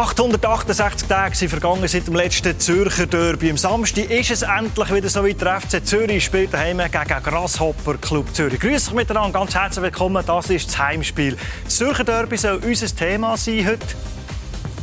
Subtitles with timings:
[0.00, 3.50] 868 Tage sind vergangen seit dem letzten Zürcher Derby.
[3.50, 5.42] Am Samstag ist es endlich wieder so weit.
[5.42, 8.58] Der FC Zürich spielt daheim gegen Grasshopper Club Zürich.
[8.58, 10.24] Grüß euch miteinander, ganz herzlich willkommen.
[10.26, 11.36] Das ist das Heimspiel.
[11.64, 13.86] Das Zürcher Derby soll unser Thema sein heute.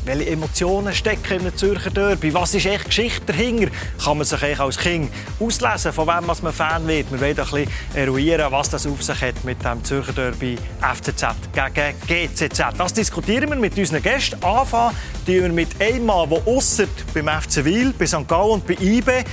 [0.07, 2.33] Welche Emotionen stecken in einem Zürcher Derby?
[2.33, 3.67] Was ist echt Geschichte dahinter?
[4.01, 7.11] Kann man sich als Kind auslesen, von wem man Fan wird?
[7.11, 11.25] Wir wollen ein bisschen eruieren, was das auf sich hat mit dem Zürcher Derby FCZ
[11.51, 12.77] gegen GCZ.
[12.77, 14.41] Das diskutieren wir mit unseren Gästen.
[14.45, 14.95] Anfangen
[15.25, 18.29] wir mit einem Mann, der ausser beim FC Wil, bei St.
[18.29, 19.25] Gallen und bei IBE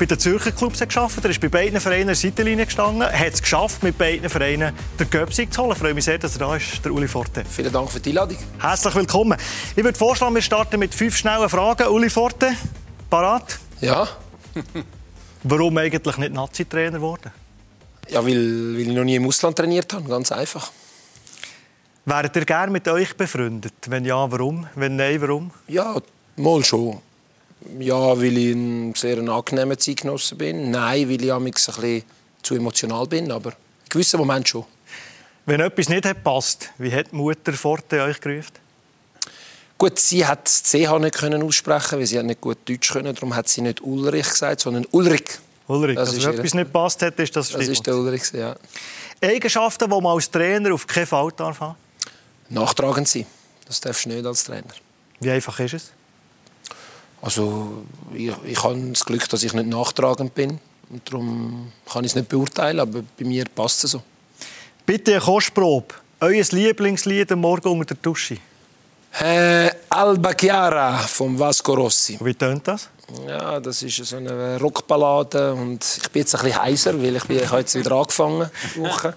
[0.00, 1.22] bei den Zürcher Clubs geschafft.
[1.22, 3.02] Er ist bei beiden Vereinen der Seitenlinie gestanden.
[3.02, 5.72] Hat es geschafft, mit beiden Vereinen den Göpsig zu holen.
[5.72, 7.44] Ich freue mich sehr, dass er da ist, der Uli Forte.
[7.44, 8.38] Vielen Dank für die Einladung.
[8.58, 9.38] Herzlich willkommen.
[9.76, 11.86] Ich würde vorschlagen, wir starten mit fünf schnellen Fragen.
[11.88, 12.56] Uli Forte,
[13.10, 13.58] parat?
[13.82, 14.08] Ja.
[15.42, 17.30] Warum eigentlich nicht Nazi-Trainer geworden?
[18.08, 20.08] Ja, weil, weil ich noch nie im Ausland trainiert habe.
[20.08, 20.72] Ganz einfach.
[22.06, 23.74] Wäret ihr gerne mit euch befreundet?
[23.86, 24.66] Wenn ja, warum?
[24.74, 25.50] Wenn nein, warum?
[25.68, 25.96] Ja,
[26.36, 27.02] mal schon.
[27.78, 30.70] Ja, weil ich ein sehr angenehmer Zeitgenosse bin.
[30.70, 32.04] Nein, weil ich ein bisschen
[32.42, 34.64] zu emotional bin, aber in gewissen Moment schon.
[35.46, 38.52] Wenn etwas nicht hat passt, wie hat die Mutter Forte euch gerufen?
[39.76, 43.14] Gut, sie hat das CH nicht können aussprechen, weil sie nicht gut Deutsch können.
[43.14, 45.24] Darum hat sie nicht Ulrich gesagt, sondern Ulrich.
[45.68, 48.56] Ulrich, das also wenn etwas nicht passt hat, ist das Das ist der Ulrich, ja.
[49.22, 51.76] Eigenschaften, die man als Trainer auf keinen Fall darf haben?
[52.48, 53.26] Nachtragend sein.
[53.66, 54.74] Das darfst du nicht als Trainer.
[55.20, 55.92] Wie einfach ist es?
[57.22, 60.58] Also ich, ich habe das Glück, dass ich nicht nachtragend bin.
[60.90, 64.02] Und darum kann ich es nicht beurteilen, aber bei mir passt es so.
[64.86, 65.94] Bitte eine Kostprobe.
[66.20, 68.38] Euer Lieblingslied am Morgen unter der Dusche?
[69.20, 72.18] Äh, Alba Chiara von Vasco Rossi.
[72.20, 72.88] Wie tönt das?
[73.26, 77.24] Ja, das ist so eine Rockballade und ich bin jetzt ein bisschen heiser, weil ich,
[77.24, 79.14] bin, ich habe jetzt wieder angefangen Woche.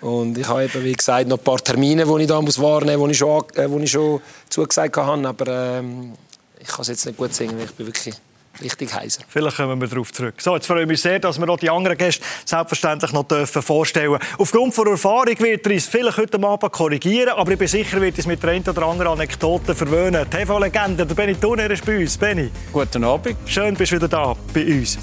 [0.00, 2.98] Und ich habe eben, wie gesagt, noch ein paar Termine, die ich da muss wahrnehmen
[2.98, 5.28] muss, die ich schon, äh, ich schon zugesagt habe.
[5.28, 6.12] Aber ähm,
[6.60, 8.14] ich kann es jetzt nicht gut singen, ich bin wirklich
[8.62, 9.22] richtig heiser.
[9.28, 10.34] Vielleicht kommen wir darauf zurück.
[10.38, 13.62] So, jetzt freue ich mich sehr, dass wir auch die anderen Gäste selbstverständlich noch dürfen
[13.62, 18.00] vorstellen Aufgrund von Erfahrung wird er uns vielleicht heute Abend korrigieren, aber ich bin sicher,
[18.00, 20.28] wird es mit der einen oder anderen Anekdote verwöhnen.
[20.28, 22.16] TV-Legende, der Benny Turner ist bei uns.
[22.16, 22.50] Benny.
[22.72, 23.36] Guten Abend.
[23.46, 24.98] Schön, bist du wieder da bei uns.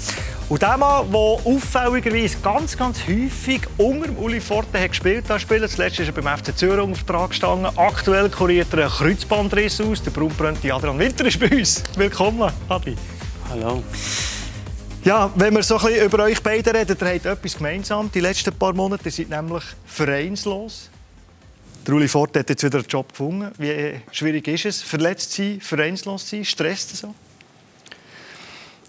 [0.48, 5.98] Und der Mann, der auffälligerweise ganz, ganz häufig unter Uli Forte hat gespielt hat, zuletzt
[5.98, 7.66] ist er beim FC Zürich unter Vertrag gestanden.
[7.76, 10.02] Aktuell kuriert er einen Kreuzbandriss aus.
[10.04, 11.82] Der braunbrönte Adrian Winter ist bei uns.
[11.96, 12.96] Willkommen, Adi.
[13.48, 13.82] Hallo.
[15.04, 18.10] Ja, wenn wir so ein bisschen über euch beide reden, ihr habt etwas gemeinsam.
[18.12, 20.90] Die letzten paar Monate ihr seid nämlich vereinslos.
[21.86, 23.52] Der Uli Forte hat jetzt wieder einen Job gefunden.
[23.58, 26.44] Wie schwierig ist es, verletzt zu sein, vereinslos zu sein?
[26.44, 27.14] Stresst es so?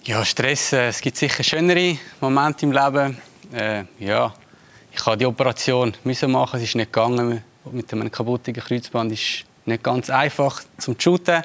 [0.06, 0.74] Ja, Stress.
[0.74, 3.18] Äh, es gibt sicher schönere Momente im Leben.
[3.53, 4.34] Äh, ja,
[4.91, 6.57] ich habe die Operation müssen machen.
[6.57, 9.12] Es ist nicht gegangen mit einem kaputten Kreuzband.
[9.12, 11.44] Es ist nicht ganz einfach zum shooten.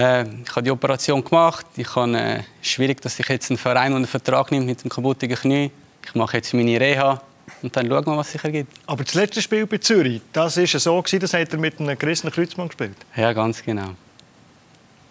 [0.00, 1.66] Äh, ich habe die Operation gemacht.
[1.76, 5.28] Ich habe, äh, schwierig, dass ich jetzt einen Verein einen Vertrag nimmt mit dem kaputten
[5.28, 5.70] Knie.
[6.06, 7.20] Ich mache jetzt meine Reha
[7.60, 8.72] und dann schauen wir, was sich ergibt.
[8.86, 11.98] Aber das letzte Spiel bei Zürich, das ist so gewesen, das hat er mit einem
[11.98, 12.96] gerissenen Kreuzband gespielt.
[13.14, 13.90] Ja, ganz genau.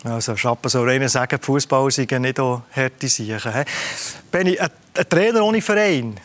[0.04, 3.66] Also Schappen so rein sagen, Fußball sind nicht auch harte Sachen.
[4.32, 6.16] Benni, ein, ein Trainer ohne Verein,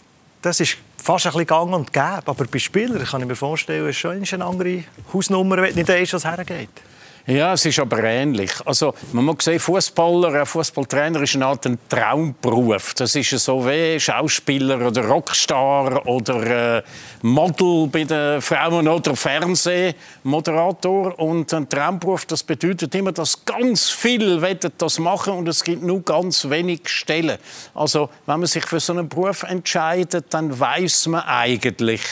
[0.40, 2.22] das ist fast ein bisschen gang und gäbe.
[2.24, 6.14] Aber bei Spielern kann ich mir vorstellen, ist schon eine andere Hausnummer, wenn nicht weißt,
[6.14, 6.70] was hergeht.
[7.26, 8.50] Ja, es ist aber ähnlich.
[8.66, 12.92] Also, man muss sehen, Fußballer, ein Fußballtrainer ist eine Art ein Traumberuf.
[12.92, 16.82] Das ist so wie Schauspieler oder Rockstar oder äh,
[17.22, 21.18] Model bei den Frauen oder Fernsehmoderator.
[21.18, 24.42] Und ein Traumberuf, das bedeutet immer, dass ganz viele
[24.76, 27.38] das machen und es gibt nur ganz wenig Stellen.
[27.74, 32.02] Also, wenn man sich für so einen Beruf entscheidet, dann weiß man eigentlich,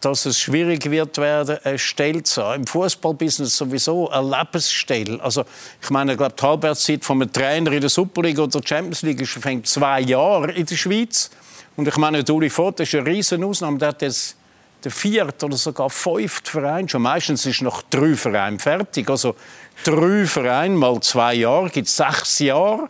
[0.00, 2.60] dass es schwierig wird werden, eine Stelle zu haben.
[2.60, 5.20] Im Fußballbusiness sowieso eine Lebensstelle.
[5.22, 5.44] Also,
[5.82, 9.02] ich meine, ich glaube, die Halbwertszeit von einem Trainer in der Superliga oder der Champions
[9.02, 11.30] League fängt zwei Jahre in der Schweiz.
[11.76, 13.78] Und ich meine, Uli Vogt ist eine riesen Ausnahme.
[13.78, 14.36] Der hat jetzt
[14.84, 17.02] den vierten oder sogar fünften Verein schon.
[17.02, 19.08] Meistens ist noch drei Vereine fertig.
[19.10, 19.34] Also
[19.84, 22.88] drei Vereine mal zwei Jahre gibt sechs Jahre.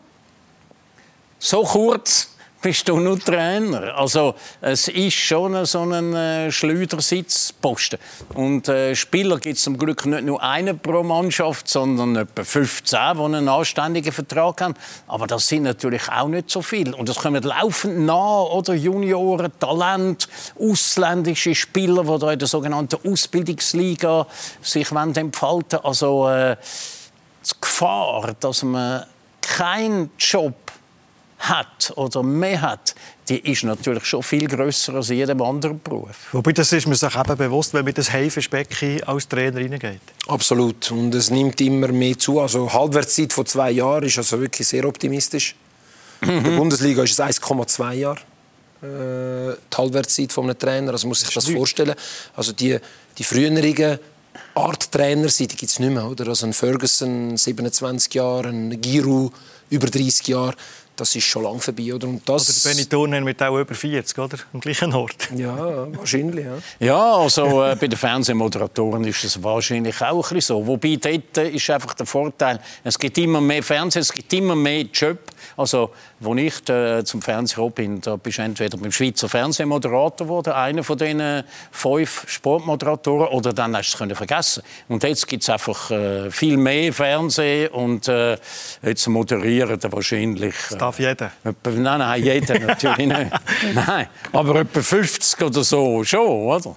[1.38, 2.35] So kurz
[2.66, 3.96] bist du nur Trainer.
[3.96, 7.96] Also es ist schon so ein äh, Schleudersitzposten.
[8.34, 12.98] Und äh, Spieler gibt es zum Glück nicht nur einen pro Mannschaft, sondern etwa 15,
[13.14, 14.74] die einen anständigen Vertrag haben.
[15.06, 16.96] Aber das sind natürlich auch nicht so viele.
[16.96, 20.26] Und es kommen laufend nach, oder Junioren, Talent,
[20.58, 24.26] ausländische Spieler, die da in der sogenannten Ausbildungsliga
[24.60, 26.56] sich entfalten Also äh,
[27.48, 29.04] die Gefahr, dass man
[29.40, 30.54] keinen Job
[31.38, 32.94] hat oder mehr hat,
[33.28, 36.28] die ist natürlich schon viel grösser als jedem anderen Beruf.
[36.32, 40.00] Wobei das ist man sich eben bewusst, wenn man das Haifischbecken als Trainer reingeht.
[40.28, 40.90] Absolut.
[40.90, 42.40] Und es nimmt immer mehr zu.
[42.40, 45.54] Also Halbwertszeit von zwei Jahren ist also wirklich sehr optimistisch.
[46.22, 48.20] In der Bundesliga ist es 1,2 Jahre
[48.82, 50.92] äh, die Halbwertszeit von einem Trainer.
[50.92, 51.94] Also muss sich das vorstellen.
[52.34, 52.78] Also die,
[53.18, 53.98] die früheren
[54.54, 56.06] Art Trainer sind, die gibt es nicht mehr.
[56.06, 56.28] Oder?
[56.28, 59.32] Also ein Ferguson, 27 Jahre, ein Giroud,
[59.68, 60.54] über 30 Jahre
[60.96, 61.94] das ist schon lange vorbei.
[61.94, 62.08] Oder?
[62.08, 64.38] Und das oder Benny Turner mit auch über 40, oder?
[64.52, 65.28] Am gleichen Ort.
[65.36, 66.44] Ja, wahrscheinlich.
[66.46, 70.66] Ja, ja also äh, bei den Fernsehmoderatoren ist es wahrscheinlich auch ein bisschen so.
[70.66, 74.82] Wobei dort ist einfach der Vorteil, es gibt immer mehr Fernsehen, es gibt immer mehr
[74.82, 75.18] Job.
[75.56, 75.90] Also,
[76.24, 80.82] als ich äh, zum Fernsehen bin, da bist du entweder beim Schweizer Fernsehmoderator geworden, einer
[80.82, 84.62] von diesen fünf Sportmoderatoren, oder dann hast du es vergessen.
[84.88, 88.38] Und jetzt gibt es einfach äh, viel mehr Fernsehen und äh,
[88.82, 90.54] jetzt moderieren wahrscheinlich...
[90.70, 91.32] Äh, darf jeder?
[91.44, 93.30] Nein, nein, jeder natürlich nicht.
[93.74, 96.76] Nein, aber etwa 50 oder so schon, oder?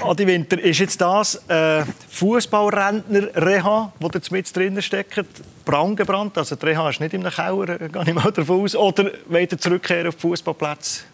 [0.00, 5.24] Adi Winter, ist jetzt das äh, Fußballrentner-Reha, wo ihr mit drin steckt,
[5.64, 6.36] brandgebrannt?
[6.38, 8.74] Also die Reha ist nicht in einem Keller, äh, gehe ich mal davon aus.
[8.74, 11.04] Oder wollt ihr zurückkehren auf den Fußballplatz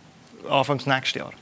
[0.48, 1.32] Anfangs nächstes Jahr?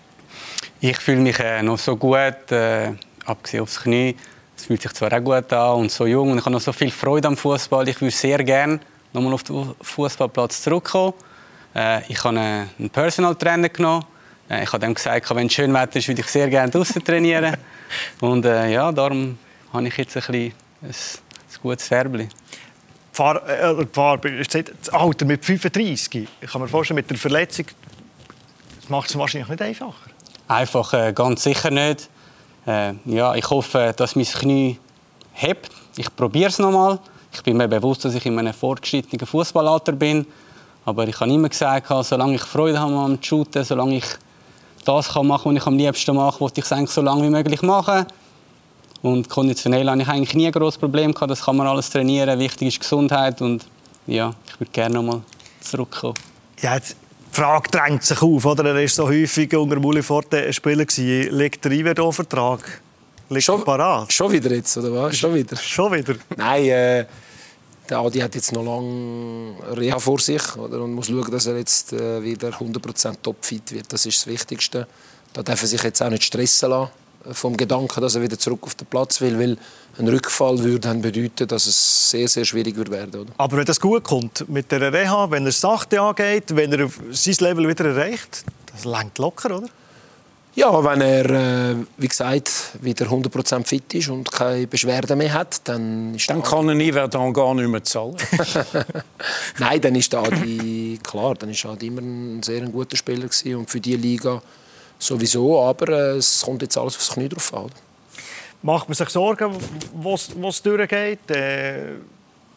[0.80, 2.92] Ich fühle mich äh, noch so gut, äh,
[3.24, 4.16] abgesehen aufs Knie.
[4.56, 6.72] Es fühlt sich zwar auch gut an und so jung und ich habe noch so
[6.72, 7.86] viel Freude am Fußball.
[7.88, 8.80] Ich würde sehr gerne
[9.12, 11.14] nochmal auf den Fußballplatz zurückkommen.
[11.74, 14.04] Äh, ich habe einen Personal Trainer genommen.
[14.48, 17.02] Äh, ich habe ihm gesagt, wenn es schön Wetter ist, würde ich sehr gerne draußen
[17.02, 17.56] trainieren.
[18.20, 19.38] Und äh, ja, darum
[19.72, 20.52] habe ich jetzt ein, bisschen
[20.82, 22.28] ein, ein gutes Färbli.
[23.12, 27.66] Fahr, äh, Fahr, das Alter mit 35, ich kann mir vorstellen, mit der Verletzung
[28.86, 30.10] das macht es wahrscheinlich nicht einfacher.
[30.46, 32.08] Einfach äh, ganz sicher nicht.
[32.68, 34.78] Äh, ja, ich hoffe, dass mein Knie
[35.32, 35.70] hebt.
[35.96, 37.00] Ich probiere es nochmal.
[37.32, 40.24] Ich bin mir bewusst, dass ich in einem fortgeschrittenen Fußballalter bin.
[40.84, 44.04] Aber ich habe immer gesagt, solange ich Freude habe am Shooten, solange ich
[44.86, 47.62] das kann machen was ich am liebsten mache, wollte ich es so lange wie möglich
[47.62, 48.06] machen.
[49.02, 51.30] Und konditionell habe ich eigentlich nie ein großes Problem gehabt.
[51.30, 52.38] Das kann man alles trainieren.
[52.38, 53.40] Wichtig ist Gesundheit.
[53.40, 53.66] Und
[54.06, 55.20] ja, ich würde gerne nochmal
[55.60, 56.14] zurückkommen.
[56.60, 56.94] Ja, die
[57.30, 58.44] Frage drängt sich auf.
[58.44, 58.64] Oder?
[58.64, 60.86] Er war so häufig unter Muli Forte Spieler.
[60.96, 62.80] Liegt der Iverdo-Vertrag?
[63.28, 64.12] Liegt schon, parat?
[64.12, 65.16] Schon wieder jetzt, oder was?
[65.16, 65.56] Schon wieder?
[65.56, 66.14] Schon wieder?
[66.36, 67.04] Nein, äh,
[67.88, 70.82] der Adi hat jetzt noch lange Reha vor sich oder?
[70.82, 73.92] und muss schauen, dass er jetzt äh, wieder 100% topfit wird.
[73.92, 74.86] Das ist das Wichtigste.
[75.32, 76.90] Da darf er sich jetzt auch nicht stressen lassen
[77.28, 79.56] äh, vom Gedanken, dass er wieder zurück auf den Platz will, weil
[79.98, 83.22] ein Rückfall würde dann bedeuten, dass es sehr, sehr schwierig wird werden.
[83.22, 83.32] Oder?
[83.38, 87.36] Aber wenn das gut kommt mit der Reha, wenn er sachte angeht, wenn er sein
[87.40, 89.68] Level wieder erreicht, das lenkt locker, oder?
[90.56, 92.50] Ja, wenn er, äh, wie gesagt,
[92.80, 96.90] wieder 100% fit ist und keine Beschwerden mehr hat, dann ist Dann kann er nie
[96.90, 98.16] dann gar nicht mehr zahlen.
[99.58, 103.68] Nein, dann ist Adi, klar, dann ist Adi immer ein sehr guter Spieler gewesen und
[103.68, 104.40] für die Liga
[104.98, 107.70] sowieso, aber äh, es kommt jetzt alles aufs Knie drauf an.
[108.62, 109.52] Macht man sich Sorgen,
[109.92, 111.30] wo es durchgeht?
[111.32, 111.96] Äh,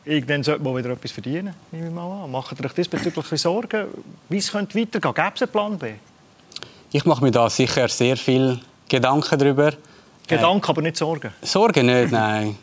[0.05, 2.31] irgendwann sollte man wieder etwas verdienen, nehme ich mal an.
[2.31, 3.87] Macht ihr euch diesbezüglich Sorgen?
[4.29, 5.13] Wie es könnte weitergehen?
[5.13, 5.91] Gäbe es einen Plan B?
[6.91, 9.73] Ich mache mir da sicher sehr viel Gedanken darüber.
[10.27, 11.31] Gedanken, äh, aber nicht Sorgen?
[11.43, 12.57] Sorgen nicht, nein.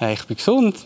[0.00, 0.76] Äh, ich bin gesund,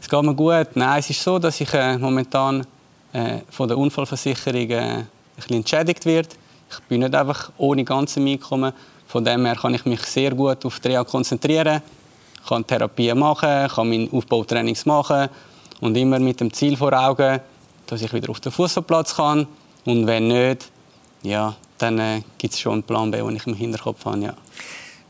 [0.00, 0.68] es geht mir gut.
[0.74, 2.64] Nein, es ist so, dass ich äh, momentan
[3.12, 6.28] äh, von der Unfallversicherung äh, ein bisschen entschädigt werde.
[6.70, 8.72] Ich bin nicht einfach ohne ganzes Einkommen.
[9.08, 11.82] Von dem her kann ich mich sehr gut auf die Reha konzentrieren.
[12.40, 15.28] Ich kann Therapien machen, kann meine Aufbautrainings machen
[15.80, 17.40] und immer mit dem Ziel vor Augen,
[17.88, 19.48] dass ich wieder auf den Fußballplatz kann.
[19.84, 20.70] Und wenn nicht,
[21.22, 24.18] ja, dann äh, gibt es schon einen Plan B, den ich im Hinterkopf habe.
[24.18, 24.34] Ja.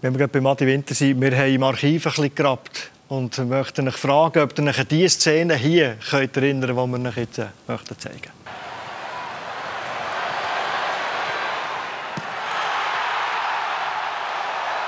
[0.01, 3.37] Wenn wir gerade bei Matti Winter sind, wir haben im Archiv ein bisschen gegrabt und
[3.49, 7.17] möchten euch fragen, ob ihr euch diese Szene hier könnt erinnern könnt, die wir euch
[7.17, 8.31] jetzt äh, möchten zeigen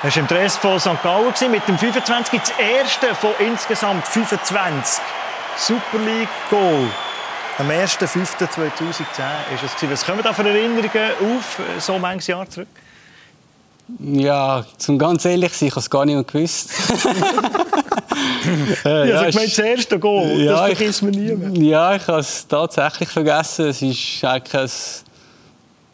[0.03, 1.01] Das war im Dress von St.
[1.03, 2.41] Gallen mit dem 25.
[2.41, 5.05] Das erste von insgesamt 25
[5.57, 6.89] Super League Goal
[7.63, 9.05] am 1.5.2010
[9.55, 9.91] ist es.
[9.91, 12.69] Was kommen da für Erinnerungen auf, so manches Jahr zurück?
[14.01, 16.71] Ja, zum ganz ehrlich sein, ich habe es gar nicht mehr gewusst.
[18.85, 21.63] äh, ja, also, ich meine, das erste Goal, ja, das vergisst man nie mehr.
[21.63, 23.69] Ja, ich habe es tatsächlich vergessen.
[23.69, 24.73] Es ist eigentlich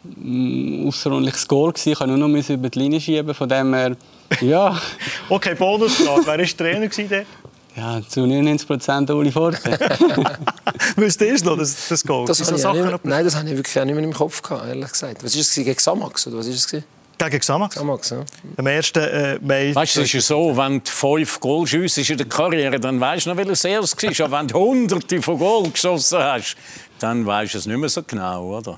[0.05, 1.73] ein mm, außerordentliches Goal.
[1.75, 3.95] Ich musste nur noch über die Linie schieben, von dem her,
[4.41, 4.79] ja.
[5.29, 6.21] okay, Bonusfrage.
[6.25, 7.25] Wer war Trainer dort?
[7.79, 9.57] Ja, zu 99 Prozent Uli Forte.
[10.97, 12.25] Wisst ihr noch, das, das Goal?
[12.25, 14.91] Das das nicht, nein, das habe ich wirklich auch nicht mehr im Kopf gehabt, ehrlich
[14.91, 15.23] gesagt.
[15.23, 16.27] Was war es gegen Xamax?
[16.27, 16.83] Oder was ist es?
[17.17, 17.75] Gegen Xamax?
[17.75, 18.25] Xamax, ja.
[18.57, 18.91] Am 1.
[18.91, 19.73] Äh, Mai.
[19.73, 22.99] Weißt du, es ist ja so, wenn du fünf Goal schiessest in der Karriere, dann
[22.99, 24.25] weißt du noch, welches erstes war.
[24.25, 26.57] Aber wenn du hunderte von Goal geschossen hast,
[26.99, 28.77] dann weisst du es nicht mehr so genau, oder?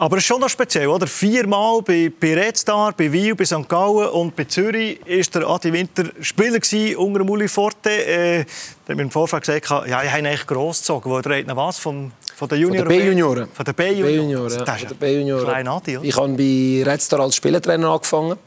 [0.00, 1.06] Aber es ist schon noch speziell, oder?
[1.06, 3.68] Viermal bei, bei Red Star, bei Wiel, bei St.
[3.68, 7.90] Gallen und bei Zürich war der Adi Winter Spieler gewesen, unter dem Uli Forte.
[7.90, 8.46] Äh,
[8.88, 12.12] der mir im Vorfeld gesagt, ja, ich habe ihn eigentlich großgezogen, weil er was vom,
[12.34, 12.86] von den Junioren?
[12.86, 13.48] Von den B-Junioren.
[13.52, 15.76] Von den B-Junioren, ja.
[15.76, 16.06] Adi, oder?
[16.06, 18.38] Ich habe bei Red Star als Spielertrainer angefangen.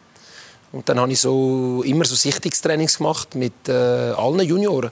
[0.71, 4.89] Und dann habe ich so, immer so Sichtungstrainings gemacht mit äh, allen Junioren.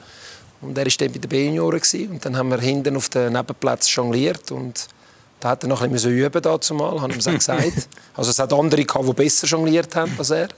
[0.61, 1.81] Und er war dann bei den B-Junioren.
[2.11, 4.51] Und dann haben wir hinten auf den Nebenplatz jongliert.
[4.51, 4.87] Und
[5.41, 7.87] da hat er noch ein bisschen üben dazu mal, habe ich ihm gesagt.
[8.15, 10.49] Also es hat andere gehabt, die besser jongliert haben als er.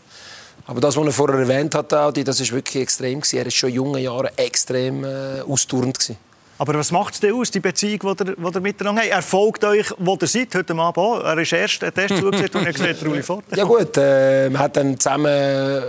[0.65, 3.37] Aber das, was er vorher erwähnt hat, Audi, das ist wirklich extrem gewesen.
[3.37, 6.17] Er ist schon in jungen Jahren extrem äh, ausdauernd gewesen.
[6.57, 9.11] Aber was macht es denn aus, die Beziehung, die ihr, die ihr miteinander habt?
[9.11, 11.23] Er folgt euch, wo ihr seid, heute Abend auch.
[11.23, 13.45] Er ist erst der Test zugesehen und er gesehen, Ruli Fort.
[13.55, 15.81] Ja gut, äh, wir haben dann zusammen äh,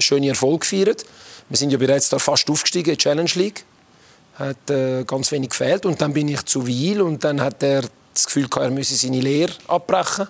[0.00, 1.04] schöne Erfolg gefeiert.
[1.48, 3.64] Wir sind ja bereits da fast aufgestiegen in die Challenge League.
[4.34, 5.86] Hat äh, ganz wenig gefehlt.
[5.86, 7.82] Und dann bin ich zu Wiel und dann hat er
[8.20, 10.28] das Gefühl gehabt, er müsse seine Lehre abbrechen.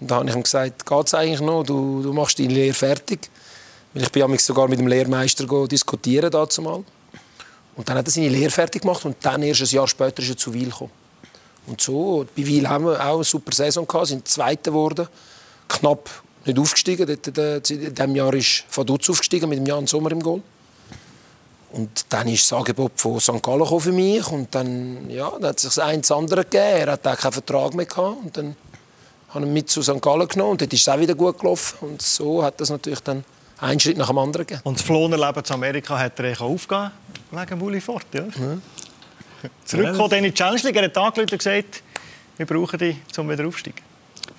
[0.00, 1.64] Und dann habe ich ihm gesagt, geht es eigentlich noch?
[1.64, 3.30] Du, du machst deine Lehre fertig.
[3.94, 6.84] Weil ich bin sogar mit dem Lehrmeister diskutieren dazu.
[7.76, 10.30] Und dann hat er seine Lehre fertig gemacht und dann erst ein Jahr später ist
[10.30, 10.90] er zu Wiel gekommen.
[11.66, 15.08] Und so, bei Wiel haben wir auch eine super Saison gehabt, sind Zweiter geworden,
[15.68, 16.08] knapp
[16.44, 17.08] nicht aufgestiegen.
[17.08, 20.42] In diesem Jahr ist Vaduz aufgestiegen mit dem Jan Sommer im Goal.
[21.72, 23.42] Und dann ist das Angebot von St.
[23.42, 26.64] Gallen für mich und dann, ja, dann hat sich das eine andere gegeben.
[26.64, 28.56] Er hat auch keinen Vertrag mehr gehabt und dann
[29.30, 30.00] habe ich ihn mit zu St.
[30.00, 33.00] Gallen genommen und dort ist es auch wieder gut gelaufen und so hat das natürlich
[33.00, 33.24] dann
[33.58, 34.62] einen Schritt nach dem anderen gegeben.
[34.64, 36.90] Und das Flonerleben zu Amerika hat er aufgegeben
[37.30, 38.22] wegen Bulli Fort, ja?
[38.22, 39.50] ja.
[39.64, 41.82] Zurückgekommen in die Challenge League, er hat angerufen und gesagt,
[42.36, 43.82] wir brauchen dich zum Wiederaufstieg.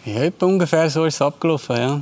[0.06, 2.02] Ja, ungefähr so ist es abgelaufen, ja.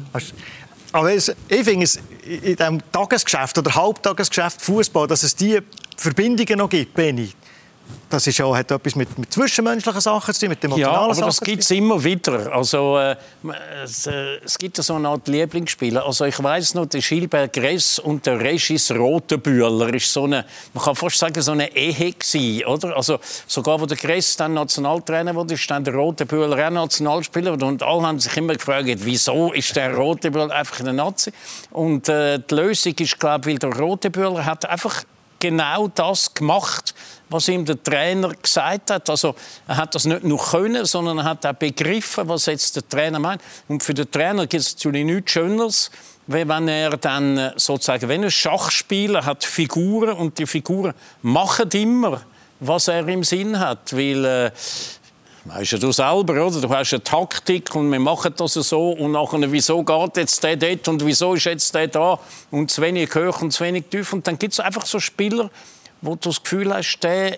[0.95, 5.61] Aber ich finde es in diesem Tagesgeschäft oder Halbtagesgeschäft Fußball, dass es diese
[5.97, 7.31] Verbindungen noch gibt, Benny.
[8.09, 11.15] Das ist ja, hat etwas mit, mit zwischenmenschlichen Sachen zu tun, mit emotionalen ja, aber
[11.15, 11.27] Sachen.
[11.27, 12.53] das gibt es immer wieder.
[12.53, 13.15] Also, äh,
[13.83, 16.05] es, äh, es, gibt so eine Art Lieblingsspieler.
[16.05, 20.83] Also, ich weiß noch, der Gilbert Gress und der Regis Rotenbühler ist so eine, man
[20.83, 22.95] kann fast sagen, so eine Ehe gewesen, oder?
[22.95, 27.53] Also, sogar wo der Gress dann Nationaltrainer wurde, ist dann der Rotenbühler auch Nationalspieler.
[27.53, 31.31] Und alle haben sich immer gefragt, wieso ist der Rotenbühler einfach ein Nazi?
[31.71, 35.03] Und äh, die Lösung ist, glaube ich, weil der Rotenbühler hat einfach
[35.49, 36.95] genau das gemacht,
[37.29, 39.09] was ihm der Trainer gesagt hat.
[39.09, 39.35] Also
[39.67, 43.19] er hat das nicht nur können, sondern er hat auch begriffen, was jetzt der Trainer
[43.19, 43.41] meint.
[43.67, 45.91] Und für den Trainer gibt es natürlich nichts Schöneres,
[46.27, 52.21] wenn er dann äh, sozusagen, wenn ein Schachspieler hat Figuren und die Figuren machen immer,
[52.59, 54.51] was er im Sinn hat, weil äh,
[55.47, 56.59] Weißt du, du selber, oder?
[56.59, 58.93] Du hast eine Taktik und wir machen das so.
[58.93, 62.19] Und nachher, wieso geht jetzt der dort und wieso ist jetzt der da?
[62.49, 64.11] Und zu wenig hoch und zu wenig tief.
[64.11, 65.51] Und dann gibt es einfach so Spieler,
[66.01, 67.37] wo du das Gefühl hast, der,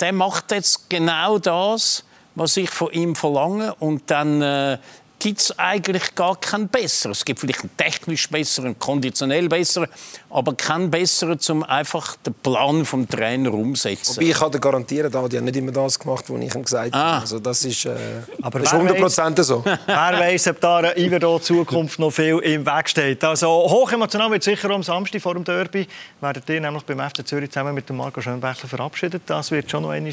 [0.00, 2.02] der macht jetzt genau das,
[2.34, 3.76] was ich von ihm verlange.
[3.76, 4.78] Und dann äh,
[5.18, 7.12] gibt es eigentlich gar keinen besseren.
[7.12, 9.88] Es gibt vielleicht einen technisch besseren, einen konditionell besseren,
[10.30, 14.16] aber keinen besseren, um einfach den Plan vom Trainer umzusetzen.
[14.16, 16.94] Wobei ich kann dir garantieren, die haben nicht immer das gemacht, was ich ihm gesagt
[16.94, 17.04] habe.
[17.04, 17.20] Ah.
[17.20, 17.96] Also das ist, äh,
[18.42, 19.64] aber das ist 100 Prozent so.
[19.64, 23.24] wer weiß, ob da in Zukunft noch viel im Weg steht.
[23.24, 25.86] Also hochemotional wird sicher am Samstag vor dem Derby
[26.20, 29.22] werden ihr nämlich beim FC Zürich zusammen mit dem Marco Schönbächler verabschiedet.
[29.26, 30.12] Das wird schon noch einmal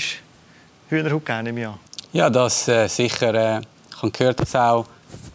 [0.89, 1.79] Hühnerhut geben im Jahr.
[2.13, 3.33] Ja, das äh, sicher.
[3.33, 4.85] Äh, ich habe gehört, dass auch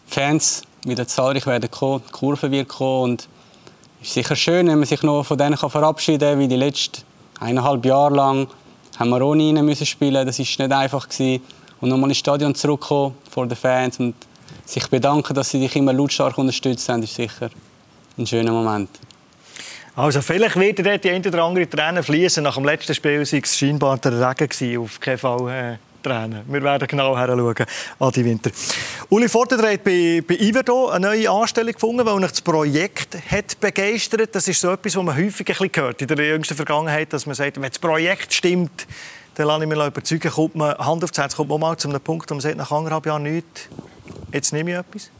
[0.06, 3.28] Fans wieder zahlreich werden kommen, die Kurve wird kommen und
[4.02, 7.02] es ist sicher schön, wenn man sich noch von denen verabschieden kann, wie die letzten
[7.38, 8.48] eineinhalb Jahre lang
[8.98, 10.26] haben wir ohne ihnen müssen spielen.
[10.26, 11.42] Das ist nicht einfach gewesen.
[11.80, 14.14] und nochmal ins Stadion zurückkommen vor den Fans und
[14.64, 17.50] sich bedanken, dass sie dich immer lautstark unterstützt haben, ist sicher
[18.18, 18.90] ein schöner Moment.
[19.96, 22.42] Also vielleicht wird dort die eine oder andere Träne fließen.
[22.44, 25.78] Nach dem letzten Spiel war es scheinbar der Regen auf keinen Fall.
[26.02, 26.42] Tränen.
[26.46, 27.66] Wir werden genau hinschauen,
[27.98, 28.50] Adi Winter.
[29.08, 34.34] Uli Forte hat bei, bei Iverdo eine neue Anstellung gefunden, weil das Projekt hat begeistert.
[34.34, 37.26] Das ist so etwas, was man häufig ein bisschen hört in der jüngsten Vergangenheit, dass
[37.26, 38.86] man sagt, wenn das Projekt stimmt,
[39.34, 42.00] dann lasse ich mich überzeugen, kommt man Hand aufs Herz, kommt man mal zu einem
[42.00, 43.68] Punkt, wo man sagt, nach anderthalb Jahren nichts,
[44.32, 45.10] jetzt nehme ich etwas?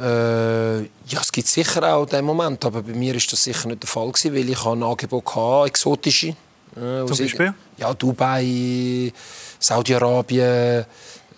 [0.00, 3.82] Äh, ja, es gibt sicher auch den Moment, aber bei mir ist das sicher nicht
[3.82, 6.28] der Fall gewesen, weil ich ein Angebot hatte, exotische.
[6.74, 7.54] Äh, Zum Beispiel?
[7.76, 9.12] Ja, Dubai,
[9.60, 10.84] Saudi-Arabien,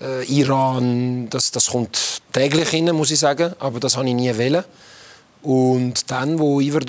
[0.01, 3.53] äh, Iran, das, das kommt täglich rein, muss ich sagen.
[3.59, 4.65] Aber das habe ich nie wollen.
[5.43, 6.81] Und dann, wo Iver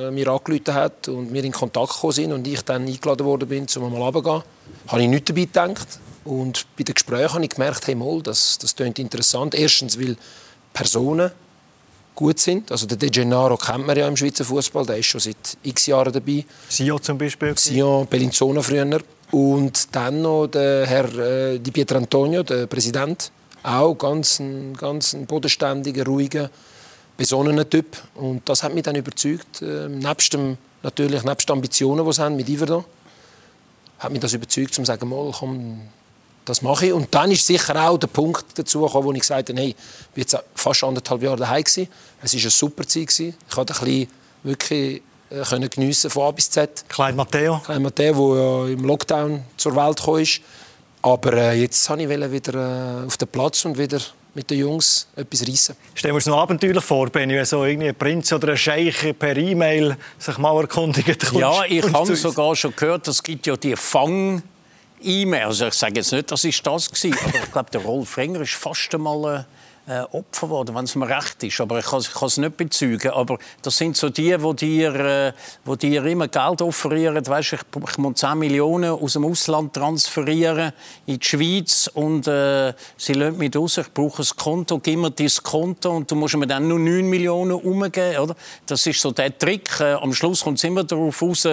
[0.00, 3.48] äh, mir angerufen hat und wir in Kontakt gekommen sind und ich dann eingeladen worden
[3.48, 4.42] bin, um mal runterzugehen,
[4.88, 6.00] habe ich nichts dabei gedacht.
[6.24, 9.54] Und bei den Gesprächen habe ich gemerkt, hey, mal, das, das klingt interessant.
[9.54, 10.16] Erstens, weil
[10.72, 11.30] Personen
[12.14, 12.70] gut sind.
[12.72, 15.86] Also der De Gennaro kennt man ja im Schweizer Fußball, der ist schon seit x
[15.86, 16.44] Jahren dabei.
[16.68, 17.56] Sion zum Beispiel.
[17.58, 19.00] Sion, Bellinzona früher.
[19.30, 25.26] Und dann noch der Herr äh, Di Pietrantonio, der Präsident, auch ganz ein, ganz ein
[25.26, 26.50] bodenständiger, ruhiger,
[27.16, 27.96] besonnener Typ.
[28.14, 32.22] Und das hat mich dann überzeugt, äh, nebst dem, natürlich nebst den Ambitionen, die sie
[32.22, 32.84] haben mit Iverdo,
[33.98, 35.80] hat mich das überzeugt, um zu sagen, mal, komm,
[36.44, 36.92] das mache ich.
[36.92, 39.76] Und dann ist sicher auch der Punkt dazu gekommen, wo ich gesagt habe, hey, ich
[39.76, 41.88] war jetzt fast anderthalb Jahre daheim gewesen.
[42.22, 43.34] Es war eine super Zeit gewesen.
[43.48, 44.08] Ich konnte ein bisschen
[44.42, 45.02] wirklich
[45.48, 46.84] können geniessen von A bis Z.
[46.88, 47.60] Klein Matteo.
[47.64, 50.40] Klein Matteo, der ja im Lockdown zur Welt gekommen ist.
[51.02, 54.00] Aber äh, jetzt wollte ich wieder äh, auf den Platz und wieder
[54.34, 55.76] mit den Jungs etwas reissen.
[55.94, 59.14] Stellen wir uns noch abenteuerlich vor, Benny, wenn so irgendwie ein Prinz oder ein Scheich
[59.18, 61.32] per E-Mail sich mal erkundigt.
[61.32, 64.42] Ja, ich habe sogar schon gehört, es gibt ja die Fang-
[65.06, 65.44] E-Mail.
[65.46, 68.40] Also ich sage jetzt nicht, das ist das gewesen, aber ich glaube, der Rolf Renger
[68.40, 69.46] ist fast einmal
[69.86, 71.60] äh, Opfer geworden, wenn es mir recht ist.
[71.60, 73.10] Aber ich kann, es nicht bezeugen.
[73.10, 75.32] Aber das sind so die, die dir, äh,
[75.64, 77.26] wo dir immer Geld offerieren.
[77.26, 80.72] Weißt, ich, ich muss 10 Millionen aus dem Ausland transferieren
[81.06, 83.78] in die Schweiz und äh, sie lassen mich raus.
[83.78, 87.08] Ich brauche ein Konto, gib mir dein Konto und du musst mir dann nur 9
[87.08, 88.18] Millionen umgeben.
[88.18, 88.36] Oder?
[88.66, 89.80] Das ist so der Trick.
[89.80, 91.46] Äh, am Schluss kommt es immer darauf raus,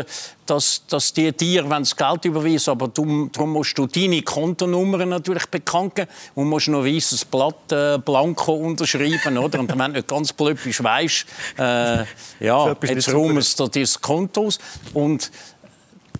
[0.51, 5.45] dass, dass die dir das Geld überweisen aber du, darum musst du deine Kontonummer natürlich
[5.45, 9.59] bekannt geben und musst noch ein weißes Blatt äh, blanko unterschreiben, oder?
[9.59, 11.25] Und wenn du nicht ganz blöd bist, weisst,
[11.57, 12.03] äh,
[12.41, 14.59] ja, jetzt räumst du dein Konto aus.
[14.93, 15.31] Und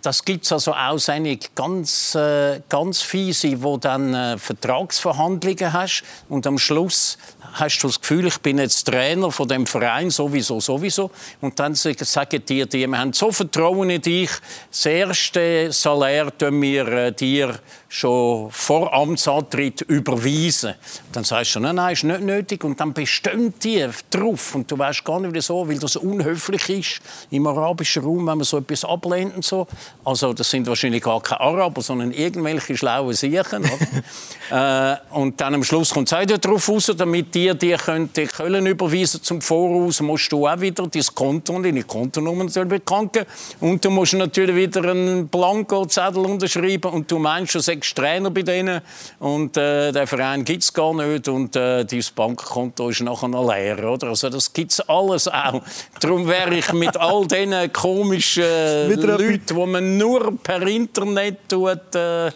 [0.01, 6.03] das gibt es also auch seine ganz, äh, ganz fiese, wo dann äh, Vertragsverhandlungen hast
[6.29, 7.17] und am Schluss
[7.53, 11.11] hast du das Gefühl, ich bin jetzt Trainer von dem Verein, sowieso, sowieso.
[11.41, 14.29] Und dann sagen dir die, wir haben so Vertrauen in dich,
[14.69, 17.59] das erste Salär tun wir äh, dir
[17.91, 20.75] schon vor Amtsantritt überweisen.
[21.11, 22.63] Dann sagst du, nein, nein, ist nicht nötig.
[22.63, 24.55] Und dann bestimmt die drauf.
[24.55, 28.43] Und du weißt gar nicht wieso, weil das unhöflich ist im arabischen Raum, wenn man
[28.43, 29.67] so etwas ablehnt und so.
[30.05, 33.65] Also das sind wahrscheinlich gar keine Araber, sondern irgendwelche schlauen Siechen.
[34.51, 37.77] äh, und dann am Schluss kommt es auch darauf raus, damit die dir
[38.15, 43.13] die Köln überweisen zum Voraus, musst du auch wieder dein Konto und deine Kontonummer bekannt
[43.13, 43.25] geben.
[43.59, 48.41] Und du musst natürlich wieder einen Blanko-Zettel unterschreiben und du meinst, du sagst Trainer bei
[48.41, 48.81] denen
[49.19, 53.47] und äh, der Verein gibt es gar nicht und äh, dein Bankkonto ist nachher noch
[53.47, 53.83] leer.
[53.83, 54.07] Oder?
[54.07, 55.61] Also das gibt es alles auch.
[55.99, 58.43] Darum wäre ich mit all diesen komischen
[58.89, 62.31] Leuten, die man nur per Internet tut, äh,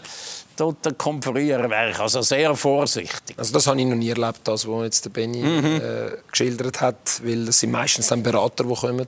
[0.55, 3.37] dort konferieren, wäre ich also sehr vorsichtig.
[3.37, 5.65] Also das habe ich noch nie erlebt, das, was jetzt der Benny mhm.
[5.75, 5.81] äh,
[6.29, 9.07] geschildert hat, weil es sind meistens dann Berater, die kommen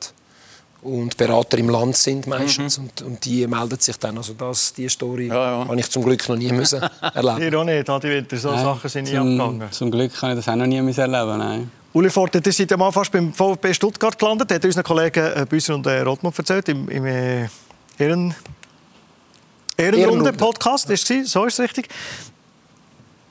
[0.82, 2.84] und Berater im Land sind meistens mhm.
[2.84, 4.18] und, und, die melden sich dann.
[4.18, 5.68] Also das, die Story ja, ja.
[5.68, 7.42] habe ich zum Glück noch nie müssen erleben.
[7.48, 9.72] Ich auch nicht, Adi Winter, so nein, Sachen sind nie abgegangen.
[9.72, 11.72] Zum Glück habe ich das auch noch nie müssen erleben nein.
[11.94, 15.46] Uli Forte, ihr seid ja mal fast beim VfB Stuttgart gelandet, hat unseren Kollegen äh,
[15.50, 17.48] Büsser und äh, Rottmund erzählt, im, im äh,
[19.78, 21.88] Ehren Ehrenrunde-Podcast, ist es, so ist es richtig.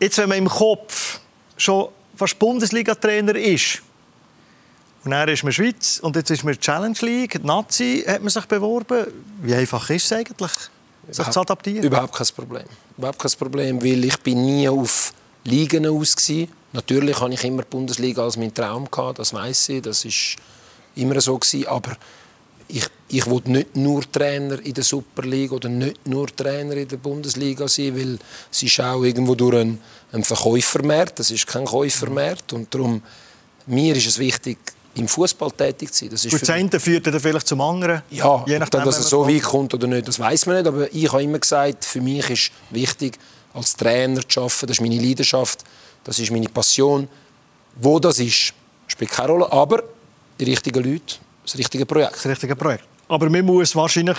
[0.00, 1.20] Jetzt, wenn man im Kopf
[1.56, 3.82] schon fast Bundesliga-Trainer ist,
[5.04, 8.44] und dann ist man Schweiz und jetzt ist man Challenge League, Nazi hat man sich
[8.46, 9.06] beworben.
[9.40, 10.50] Wie einfach ist es eigentlich,
[11.10, 11.84] sich zu adaptieren?
[11.84, 12.64] Überhaupt kein Problem.
[12.98, 15.12] Überhaupt kein Problem, weil ich bin nie auf
[15.44, 16.46] Ligen aus war.
[16.72, 20.36] Natürlich hatte ich immer die Bundesliga als mein Traum gehabt, das weiß ich, das ist
[20.96, 21.96] immer so gewesen, aber
[22.68, 26.96] ich, ich will nicht nur Trainer in der Superliga oder nicht nur Trainer in der
[26.96, 28.18] Bundesliga sein, weil
[28.50, 29.78] es ist auch irgendwo durch ein,
[30.12, 33.02] ein Verkäufermarkt, das ist kein Käufermarkt und darum
[33.66, 34.58] mir ist es wichtig,
[34.94, 36.10] im Fußball tätig zu sein.
[36.10, 38.02] Das ist Gut, das eine führt dann vielleicht zum anderen.
[38.10, 40.66] Ja, je nachdem, dass es so weit kommt oder nicht, das weiß man nicht.
[40.66, 43.18] Aber ich habe immer gesagt, für mich ist wichtig,
[43.52, 44.66] als Trainer zu arbeiten.
[44.66, 45.64] Das ist meine Leidenschaft,
[46.04, 47.08] das ist meine Passion.
[47.78, 48.54] Wo das ist,
[48.86, 49.52] spielt keine Rolle.
[49.52, 49.82] Aber
[50.38, 52.16] die richtigen Leute das richtige Projekt.
[52.16, 52.84] Das richtige Projekt.
[53.08, 54.18] Aber man muss wahrscheinlich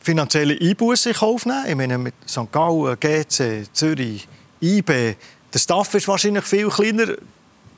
[0.00, 1.66] finanzielle Einbußen in Kauf nehmen.
[1.68, 2.50] Ich meine, mit St.
[2.50, 4.28] Gallen, GC, Zürich,
[4.60, 5.14] IB,
[5.52, 7.14] der Staff ist wahrscheinlich viel kleiner.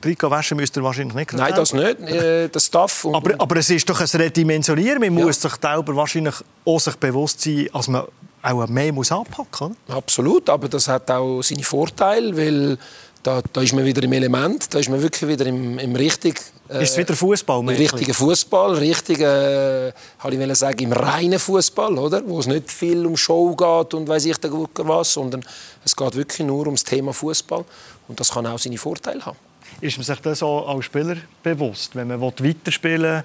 [0.01, 1.33] Trikot waschen müsst ihr wahrscheinlich nicht.
[1.33, 1.99] Nein, das nicht.
[2.01, 4.99] Äh, der Staff aber, aber es ist doch ein Redimensionieren.
[4.99, 5.25] Man ja.
[5.25, 8.05] muss sich selber wahrscheinlich auch sich bewusst sein, dass man
[8.41, 9.95] auch mehr muss anpacken muss.
[9.95, 12.77] Absolut, aber das hat auch seine Vorteile, weil
[13.23, 16.37] da, da ist man wieder im Element, da ist man wirklich wieder im, im richtigen
[16.69, 17.67] äh, ist es wieder Fußball?
[17.69, 22.21] Richtiger Fußball, richtig, äh, ich will sagen, im reinen Fußball, oder?
[22.25, 25.43] Wo es nicht viel um Show geht und weiß ich da was, sondern
[25.83, 27.65] es geht wirklich nur ums Thema Fußball
[28.07, 29.37] und das kann auch seine Vorteile haben.
[29.81, 33.23] Ist man sich das auch als Spieler bewusst, wenn man weiterspielen will,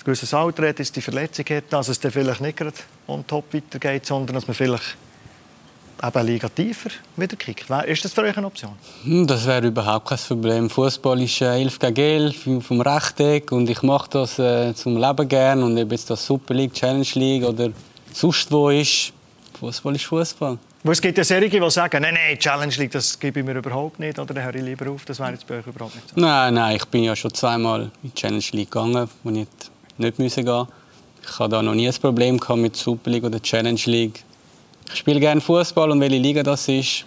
[0.00, 2.76] ein gewisses Alter hat, ist die Verletzung hat, dass es dann vielleicht nicht gerade
[3.06, 4.96] on top weitergeht, sondern dass man vielleicht
[6.02, 7.66] eben Liga tiefer wieder kickt.
[7.86, 8.72] Ist das für euch eine Option?
[9.04, 10.70] Hm, das wäre überhaupt kein Problem.
[10.70, 15.62] Fußball ist 11 gegen 11 vom Rechteck und ich mache das äh, zum Leben gern
[15.62, 17.70] und ob jetzt das Super League, Challenge League oder
[18.12, 19.12] sonst wo ist,
[19.58, 20.58] Fußball ist Fußball.
[20.82, 24.00] Es gibt ja Serien, die sagen, nein, nein, Challenge League, das gebe ich mir überhaupt
[24.00, 25.04] nicht, oder dann höre ich lieber auf.
[25.04, 26.18] Das wäre jetzt bei euch überhaupt nicht so.
[26.18, 29.70] Nein, nein, ich bin ja schon zweimal in die Challenge League gegangen, wo ich nicht,
[29.98, 30.66] nicht müssen gehen
[31.22, 34.24] Ich hatte da noch nie ein Problem mit Super League oder Challenge League.
[34.92, 37.04] Ich spiele gerne Fußball und welche Liga das ist,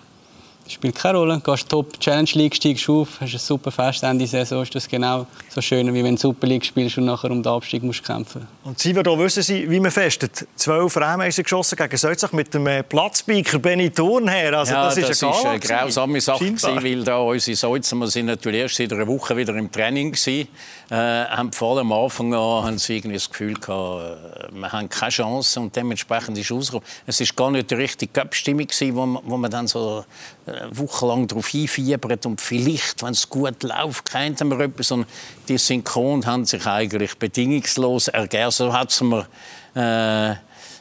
[0.67, 1.41] spielt keine Rolle.
[1.43, 4.87] Du gehst Top Challenge League, steigst auf, hast ein super Fest Ende Saison, ist das
[4.87, 8.03] genau so schön, wie wenn du Super League spielst und nachher um den Abstieg musst
[8.03, 10.47] kämpfen Und Sie, hier wissen Sie, wie man festet.
[10.55, 14.57] Zwölf Räume geschossen gegen Salzach mit dem äh, Platzbiker Benny Thurnherr.
[14.57, 18.07] Also, ja, das, das ist eine, eine grausame Sache, gewesen, weil da unsere Salzer, wir
[18.07, 20.47] sind natürlich erst seit einer Woche wieder im Training gewesen,
[20.89, 24.71] äh, haben vor allem am Anfang an haben sie irgendwie das Gefühl gehabt, äh, wir
[24.71, 26.71] haben keine Chance und dementsprechend ist es
[27.05, 30.05] Es war gar nicht die richtige Abstimmung wo, man, wo man dann so
[30.45, 34.91] äh, wochenlang darauf hinfiebert und vielleicht, wenn es gut läuft, kennt man etwas.
[34.91, 35.05] Und
[35.47, 38.51] die Synchron haben sich eigentlich bedingungslos ergeben.
[38.51, 39.27] So hat es mir
[39.75, 40.35] äh,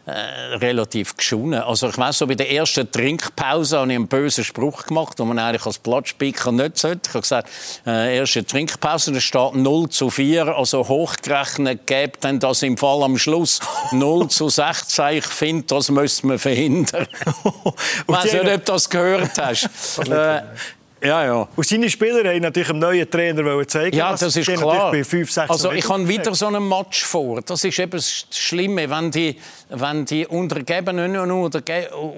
[0.05, 0.11] äh,
[0.57, 1.61] relativ geschunden.
[1.61, 5.29] Also ich weiß so bei der ersten Trinkpause habe ich einen bösen Spruch gemacht, den
[5.29, 7.03] man eigentlich als Platzspiker nicht sollte.
[7.05, 7.49] Ich habe gesagt,
[7.87, 13.05] äh, erste Trinkpause, da steht 0 zu 4, also hochgerechnet gibt dann das im Fall
[13.05, 13.61] am Schluss
[13.93, 15.19] 0 zu 16.
[15.19, 17.07] Ich finde, das müsste man verhindern.
[17.45, 19.69] ich weiß nicht, ob du das gehört hast.
[20.09, 20.43] äh,
[21.03, 21.49] ja, ja.
[21.57, 24.93] Und seine Spieler haben natürlich einem neuen Trainer zeigen Ja, das ist klar.
[24.93, 27.43] Bei 5, 6 also ich habe wieder so einen Match vor.
[27.43, 29.37] Das ist eben das Schlimme, wenn die,
[29.69, 31.51] wenn die Untergebenen nicht nur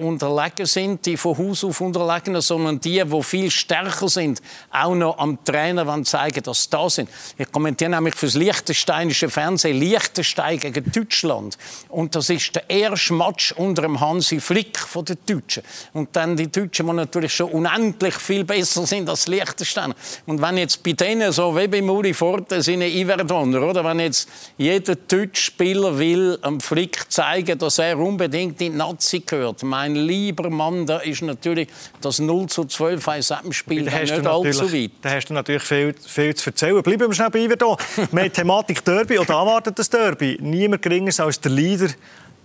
[0.00, 5.16] unterlegen sind, die von Haus auf unterlegen, sondern die, die viel stärker sind, auch noch
[5.16, 7.08] am Trainer wollen zeigen, dass sie da sind.
[7.38, 11.56] Ich kommentiere nämlich für das Liechtensteinische Fernsehen Liechtenstein gegen Deutschland.
[11.88, 15.62] Und das ist der erste Match unter dem Hansi Flick von den Deutschen.
[15.94, 19.94] Und dann die Deutschen, die natürlich schon unendlich viel besser besser sind als Liechtenstein.
[20.26, 23.84] Und wenn jetzt bei denen, so wie bei Muri Forte, sind Iverdonner, oder?
[23.84, 29.62] Wenn jetzt jeder Deutschspieler will am Flick zeigen, dass er unbedingt in die Nazi gehört.
[29.62, 31.68] Mein lieber Mann, da ist natürlich
[32.00, 34.90] das 0 zu 12 ein Spiel nicht allzu weit.
[35.02, 36.82] Da hast du natürlich viel, viel zu erzählen.
[36.82, 37.76] Bleiben wir schnell bei Iverdon.
[38.10, 40.38] Wir Thematik Derby, oder erwartet das Derby.
[40.40, 41.88] Niemand geringer als der Leader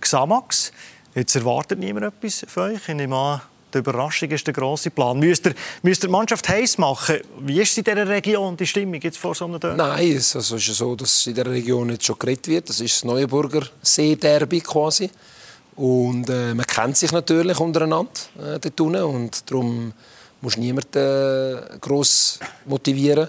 [0.00, 0.72] Xamax.
[1.14, 2.88] Jetzt erwartet niemand etwas von euch.
[2.88, 3.40] Ich nehme an,
[3.74, 5.18] die Überraschung ist der grosse Plan.
[5.18, 7.18] Müsst ihr, müsst ihr die Mannschaft heiß machen?
[7.40, 9.76] Wie ist in dieser Region die Stimmung jetzt vor so einem Derby?
[9.76, 12.68] Nein, es also ist so, dass in dieser Region jetzt schon geredet wird.
[12.68, 15.10] Das ist das Neuenburger See-Derby quasi.
[15.76, 18.80] Und äh, man kennt sich natürlich untereinander äh, dort.
[18.80, 19.92] Und darum
[20.40, 23.28] muss niemand äh, gross motivieren.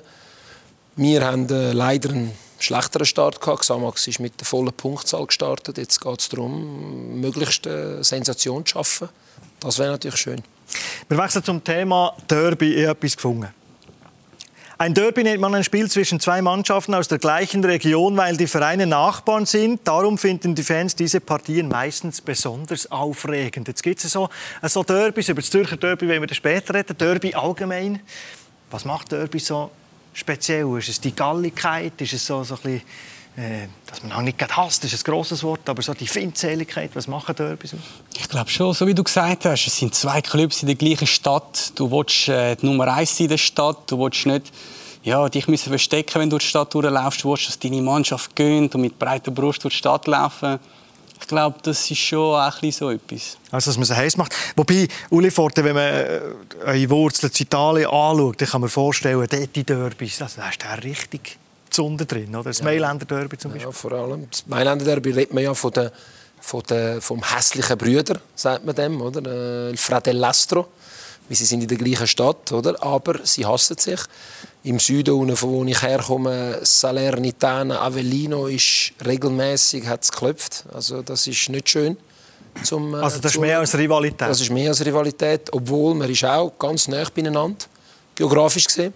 [0.95, 3.61] Wir haben äh, leider einen schlechteren Start gehabt.
[3.61, 5.77] Xamax ist mit der vollen Punktzahl gestartet.
[5.77, 9.09] Jetzt geht es darum, möglichst eine Sensation zu schaffen.
[9.61, 10.41] Das wäre natürlich schön.
[11.07, 12.73] Wir wechseln zum Thema Derby.
[12.73, 13.47] Ich habe etwas gefunden.
[14.79, 18.47] Ein Derby nennt man ein Spiel zwischen zwei Mannschaften aus der gleichen Region, weil die
[18.47, 19.87] Vereine Nachbarn sind.
[19.87, 23.67] Darum finden die Fans diese Partien meistens besonders aufregend.
[23.67, 24.29] Jetzt gibt es so,
[24.63, 27.99] so Derbys, über das Zürcher Derby wenn wir später reden, Derby allgemein.
[28.71, 29.69] Was macht Derby so
[30.13, 30.75] speziell?
[30.79, 32.01] Ist es die Galligkeit?
[32.01, 32.81] Ist es so, so ein bisschen
[33.37, 36.91] äh, dass man auch nicht hasst, das ist ein grosses Wort, aber so die Feindseligkeit,
[36.93, 37.75] was machen Derbys?
[38.13, 41.07] Ich glaube schon, so wie du gesagt hast, es sind zwei Clubs in der gleichen
[41.07, 41.71] Stadt.
[41.75, 44.51] Du willst äh, die Nummer eins in der Stadt, du willst nicht
[45.03, 47.23] ja, dich müssen verstecken, wenn du durch die Stadt durchläufst.
[47.23, 50.59] Du willst, dass deine Mannschaft gönnt und mit breiter Brust durch die Stadt laufen.
[51.19, 53.37] Ich glaube, das ist schon auch ein so etwas.
[53.51, 54.35] Also, dass man es heiß macht.
[54.55, 56.21] Wobei, Uli Forte, wenn man äh,
[56.65, 60.83] eure Wurzeln zu Italien anschaut, dann kann man vorstellen, dort die Derbys, das ist der
[60.83, 61.37] richtig
[61.71, 62.43] Zunde drin, oder?
[62.43, 62.65] Das ja.
[62.65, 63.67] Mailänder Derby zum Beispiel.
[63.67, 64.27] Ja, vor allem.
[64.29, 65.91] Das Mailänder Derby redet man ja von der,
[66.39, 69.21] von der, vom hässlichen Brüder, sagt man dem, oder?
[69.25, 70.67] Äh, Il Fratellastro.
[71.29, 72.83] Sie sind in der gleichen Stadt, oder?
[72.83, 74.01] aber sie hassen sich.
[74.63, 80.65] Im Süden, von wo ich herkomme, Salernitana, Avellino, ist regelmäßig hat's geklopft.
[80.73, 81.95] Also das ist nicht schön.
[82.63, 84.21] Zum, äh, also das ist mehr als Rivalität?
[84.27, 87.65] Das ist mehr als Rivalität, obwohl man ist auch ganz nah beieinander,
[88.13, 88.93] geografisch gesehen.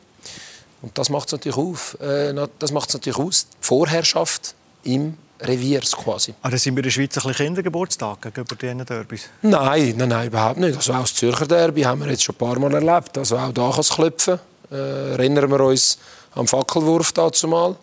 [0.86, 2.00] Und das macht es natürlich auf.
[2.00, 3.48] Äh, das macht natürlich aus.
[3.50, 6.36] Die Vorherrschaft im Revier quasi.
[6.43, 9.24] Aber sind wir in der Schweiz ein bisschen Kindergeburtstag gegenüber diesen Derbys?
[9.41, 10.76] Nein, nein, nein, überhaupt nicht.
[10.78, 13.17] Also auch das Zürcher Derby haben wir jetzt schon ein paar Mal erlebt.
[13.17, 14.39] Also auch da kann es klopfen.
[14.71, 15.98] Äh, erinnern wir uns
[16.36, 17.76] am Fackelwurf dazu mal.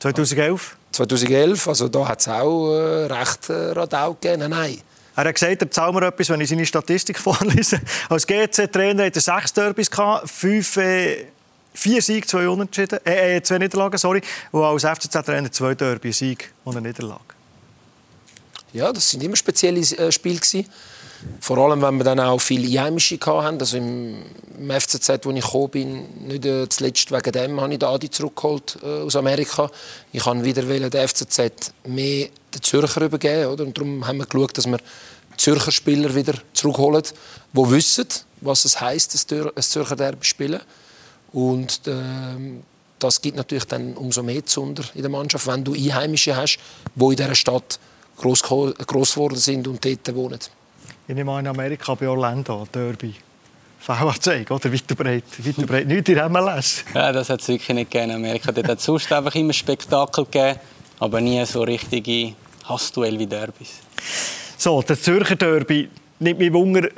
[0.00, 0.76] 2011?
[0.92, 4.40] 2011, also da hat es auch äh, recht äh, Radau gegeben.
[4.40, 4.80] Nein, nein.
[5.16, 7.78] Er hat gesagt, er zahlt mir etwas, wenn ich seine Statistik vorlese.
[8.08, 9.90] Als GC-Trainer hatte er sechs Derbys,
[10.24, 10.78] fünf...
[10.78, 11.26] Äh
[11.78, 14.20] Vier Siege, zwei Unentschieden, äh, äh, zwei Niederlagen, sorry.
[14.50, 17.22] Und als FCZ-Trainer zwei Derby, Sieg und eine Niederlage.
[18.72, 20.66] Ja, das sind immer spezielle äh, Spiele gewesen.
[21.40, 23.60] Vor allem, wenn wir dann auch viele Einheimische hatten.
[23.60, 24.24] Also im,
[24.58, 28.10] im FCZ, wo ich gekommen bin, nicht äh, zuletzt wegen dem, habe ich den Adi
[28.10, 29.70] zurückgeholt äh, aus Amerika.
[30.10, 33.52] Ich wollte wieder den FCZ mehr den Zürcher übergeben.
[33.52, 33.62] Oder?
[33.62, 34.78] Und darum haben wir geschaut, dass wir
[35.36, 37.04] Zürcher Spieler wieder zurückholen,
[37.52, 38.08] die wissen,
[38.40, 40.60] was es heisst, ein Zürcher Derby spielen.
[41.32, 41.92] Und äh,
[42.98, 46.58] das gibt natürlich dann umso mehr Zunder in der Mannschaft, wenn du Einheimische hast,
[46.94, 47.78] die in dieser Stadt
[48.16, 50.40] groß, groß geworden sind und dort wohnen.
[51.06, 53.14] Ich nehme an, in Amerika bei Orlando, Derby.
[53.80, 54.72] VA-Zeug, oder?
[54.72, 56.84] Weiter breit, weiter breit nichts in MLS.
[56.94, 58.52] Ja, das hat es wirklich nicht gegeben in Amerika.
[58.52, 60.58] Dort hat es sonst einfach immer Spektakel gegeben,
[60.98, 63.80] aber nie so richtige Hassduell wie Derbys.
[64.58, 65.88] So, der Zürcher Derby
[66.18, 66.88] nimmt mich Wunder.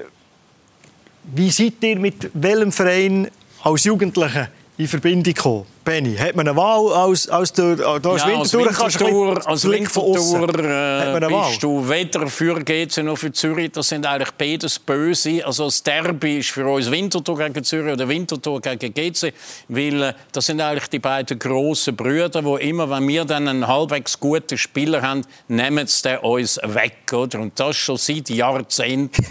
[1.25, 3.31] Wie seid ihr mit welchem Verein
[3.62, 5.66] als Jugendliche in Verbindung gekommen?
[5.85, 8.68] Benny, hat man eine Wahl als, als, der, da als Winterthur?
[8.81, 13.73] Als Winterthur, als Winterthur äh, bist du weder für GC noch für Zürich.
[13.73, 15.44] Das sind eigentlich beides böse.
[15.44, 19.33] Also das Derby ist für uns Winterthur gegen Zürich oder Winterthur gegen GC,
[19.68, 23.66] weil äh, das sind eigentlich die beiden grossen Brüder, wo immer, wenn wir dann einen
[23.66, 27.12] halbwegs guten Spieler haben, nehmen sie uns weg.
[27.12, 27.40] Oder?
[27.40, 29.27] Und das schon seit Jahrzehnten.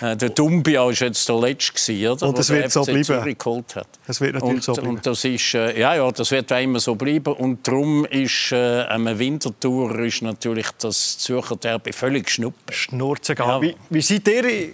[0.00, 2.28] Äh, der Dumbia war jetzt der Letzte, oder?
[2.28, 3.36] Und das wird so bleiben.
[3.38, 3.88] Geholt hat.
[4.06, 4.88] Das wird natürlich und, so bleiben.
[4.88, 7.32] Und das ist, äh, ja, ja, das wird immer so bleiben.
[7.32, 12.72] Und darum ist äh, eine Wintertour ist natürlich das Zürcher Derby völlig schnuppe.
[12.72, 13.60] Schnurzen ja.
[13.60, 14.68] wie, wie seid ihr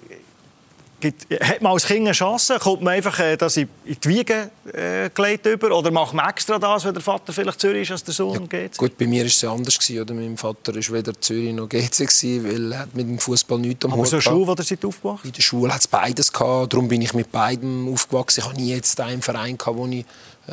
[1.02, 2.60] Gibt, hat man als Kind eine Chance?
[2.60, 5.76] Kommt man einfach äh, das in, die Wiege äh, gelegt über?
[5.76, 8.68] Oder macht man extra das, wenn der Vater vielleicht Zürich ist als der Sohn ja,
[8.68, 8.76] GC?
[8.76, 9.76] Gut, bei mir ist es anders.
[9.76, 10.14] Gewesen, oder?
[10.14, 13.94] Mein Vater war weder Zürich noch GC, gewesen, weil er mit dem Fußball nichts am
[13.94, 15.26] Aber so Schule, wo seid aufgewachsen?
[15.26, 16.32] In der Schule hat es beides.
[16.32, 16.72] Gehabt.
[16.72, 18.40] Darum bin ich mit beidem aufgewachsen.
[18.40, 20.04] Ich habe nie jetzt einen Verein, gehabt, wo ich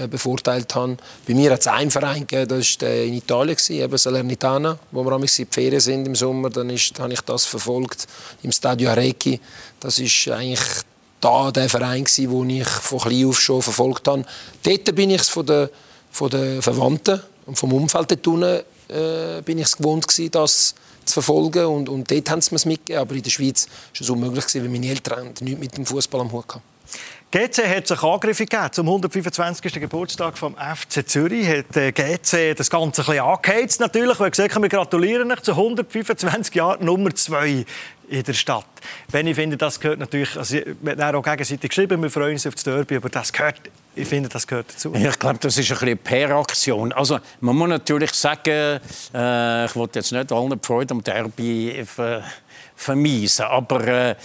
[0.10, 0.98] bevorteilt habe.
[1.28, 5.16] Bei mir hat es einen Verein gegeben, das war in Italien, eben Salernitana, wo wir
[5.16, 6.50] in die Ferien sind im Sommer.
[6.50, 8.08] Dann ist, habe ich das verfolgt
[8.44, 9.40] im Stadio Arecchi.
[9.80, 10.84] Das ist eigentlich
[11.20, 14.26] da der Verein, den ich von klein auf schon verfolgt habe.
[14.64, 15.70] Dort bin ich es von den,
[16.12, 20.76] von den Verwandten und vom Umfeld dort unten, äh, bin ich es gewohnt gewesen, das
[21.06, 23.02] zu verfolgen und, und dort haben sie mir es mitgegeben.
[23.02, 26.32] Aber in der Schweiz war es unmöglich, weil meine Eltern nichts mit dem Fußball am
[26.32, 26.62] Hut hatten.
[27.32, 29.74] GC hat sich Angriffe gegeben zum 125.
[29.74, 31.48] Geburtstag vom FC Zürich.
[31.48, 34.20] Hat äh, GC das Ganze ein bisschen angeheizt natürlich.
[34.20, 37.66] Wir gesagt, wir gratulieren euch zu 125 Jahren Nummer 2
[38.10, 38.66] in der Stadt.
[39.12, 42.48] Wenn ich finde, das gehört natürlich, also wir haben auch gegenseitig geschrieben, wir freuen uns
[42.48, 43.62] auf das Derby, aber das gehört,
[43.96, 44.92] ich finde, das gehört dazu.
[44.96, 46.92] Ich glaube, das ist ein bisschen Per-Aktion.
[46.94, 48.80] Also man muss natürlich sagen,
[49.14, 51.86] äh, ich wollte jetzt nicht allen die Freude am Derby
[52.80, 53.46] vermiesen.
[53.46, 54.16] Aber äh,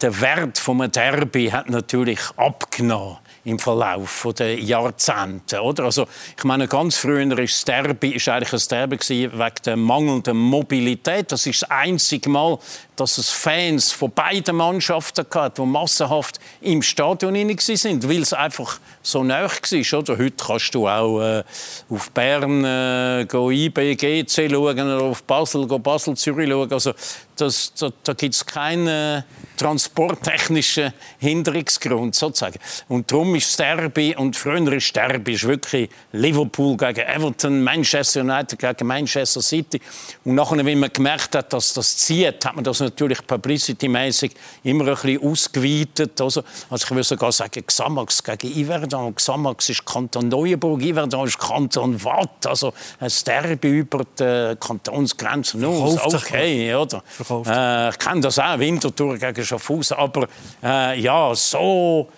[0.00, 5.62] der Wert des Derby hat natürlich abgenommen im Verlauf der Jahrzehnte.
[5.62, 5.84] Oder?
[5.84, 11.30] Also, ich meine, ganz früher das Derby ist eigentlich ein Derby wegen der mangelnden Mobilität.
[11.30, 12.58] Das ist das einzige Mal,
[12.96, 18.80] dass es Fans von beiden Mannschaften gab, die massenhaft im Stadion sind, weil es einfach
[19.00, 19.98] so nah war.
[19.98, 20.18] Oder?
[20.18, 21.44] Heute kannst du auch äh,
[21.88, 26.72] auf Bern äh, IBGC schauen oder auf Basel, Basel, Zürich schauen.
[26.72, 26.92] Also,
[27.36, 29.24] das, da, da gibt es keinen
[29.56, 32.58] transporttechnischen Hinderungsgrund sozusagen.
[32.88, 38.20] Und darum ist das Derby und früher ist Derby ist wirklich Liverpool gegen Everton, Manchester
[38.20, 39.80] United gegen Manchester City.
[40.24, 44.32] Und nachher, wenn man gemerkt hat, dass das zieht, hat man das natürlich publicity-mäßig
[44.64, 46.20] immer ein bisschen ausgeweitet.
[46.20, 49.14] Also, also ich würde sogar sagen, Xamax gegen Iverdon.
[49.14, 52.46] Xamax ist Kanton Neuenburg, Iverdon ist Kanton Watt.
[52.46, 55.60] Also ein Derby über die Kantonsgrenzen.
[55.60, 57.02] No, okay, oder?
[57.30, 59.96] Äh, ich kenne das auch, Winterthur gegen Schaffhausen.
[59.96, 60.28] Aber
[60.62, 62.08] äh, ja, so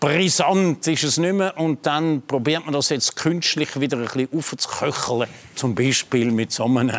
[0.00, 1.56] brisant ist es nicht mehr.
[1.58, 5.28] Und dann probiert man das jetzt künstlich wieder ein bisschen aufzuköcheln.
[5.54, 6.92] Zum Beispiel mit so einem,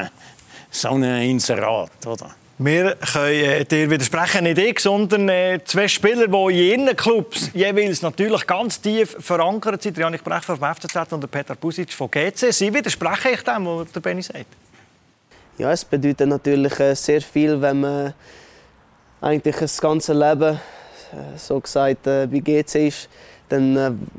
[0.69, 2.05] so einem Inserat.
[2.05, 2.31] Oder?
[2.59, 7.51] Wir können äh, dir widersprechen, nicht ich, sondern äh, zwei Spieler, die in ihren Clubs
[7.53, 9.95] jeweils natürlich ganz tief verankert sind.
[9.95, 12.51] Janik Brechfer vom FCZ und Peter Busic von GC.
[12.51, 14.47] Sie widersprechen ich dem, was der Benny sagt?
[15.57, 18.13] Ja, es bedeutet natürlich äh, sehr viel, wenn man
[19.21, 23.09] eigentlich das ganze Leben, äh, so gesagt, bei GC ist.
[23.49, 24.09] Dann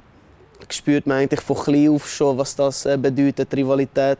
[0.70, 4.18] spürt man eigentlich von klein auf schon, was das bedeutet, Rivalität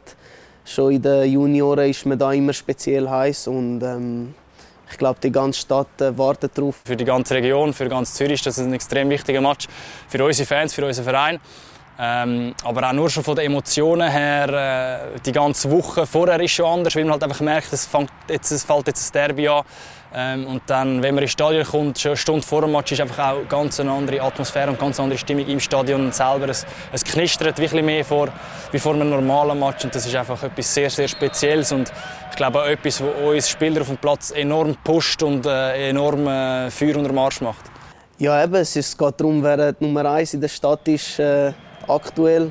[0.69, 4.35] schon in den Junioren ist man da immer speziell heiß und ähm,
[4.91, 6.77] ich glaube, die ganze Stadt äh, wartet darauf.
[6.85, 9.67] Für die ganze Region, für ganz Zürich, das ist ein extrem wichtiger Match
[10.09, 11.41] für unsere Fans, für unseren Verein.
[12.01, 14.49] Ähm, aber auch nur schon von den Emotionen her,
[15.17, 18.11] äh, die ganze Woche vorher ist schon anders, weil man halt einfach merkt, es, fängt
[18.29, 19.65] jetzt, es fällt jetzt das Derby an.
[20.15, 23.01] Ähm, und dann, wenn man ins Stadion kommt, schon eine Stunde vor dem Match, ist
[23.01, 26.49] einfach auch ganz eine andere Atmosphäre und ganz andere Stimmung im Stadion selber.
[26.49, 28.29] Es, es knistert wirklich mehr vor,
[28.71, 31.93] wie vor einem normalen Match und das ist einfach etwas sehr, sehr Spezielles und
[32.31, 36.29] ich glaube auch etwas, was uns Spieler auf dem Platz enorm pusht und äh, enorm
[36.29, 37.65] äh, Feuer unter Marsch macht.
[38.19, 41.53] Ja, eben, es geht darum, wer die Nummer eins in der Stadt ist äh,
[41.89, 42.51] aktuell.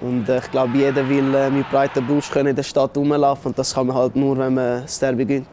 [0.00, 3.58] Und äh, ich glaube, jeder will äh, mit breiter Brust in der Stadt rumlaufen und
[3.58, 5.48] das kann man halt nur, wenn man das Derby gewinnt.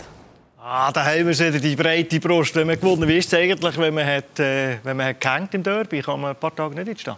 [0.62, 2.56] Ah, da haben wir wieder die breite Brust.
[2.56, 5.54] Wenn man gewonnen wie ist es eigentlich, wenn man, hat, äh, wenn man hat gehängt
[5.54, 6.02] im Derby?
[6.02, 7.15] Kann man ein paar Tage nicht stehen?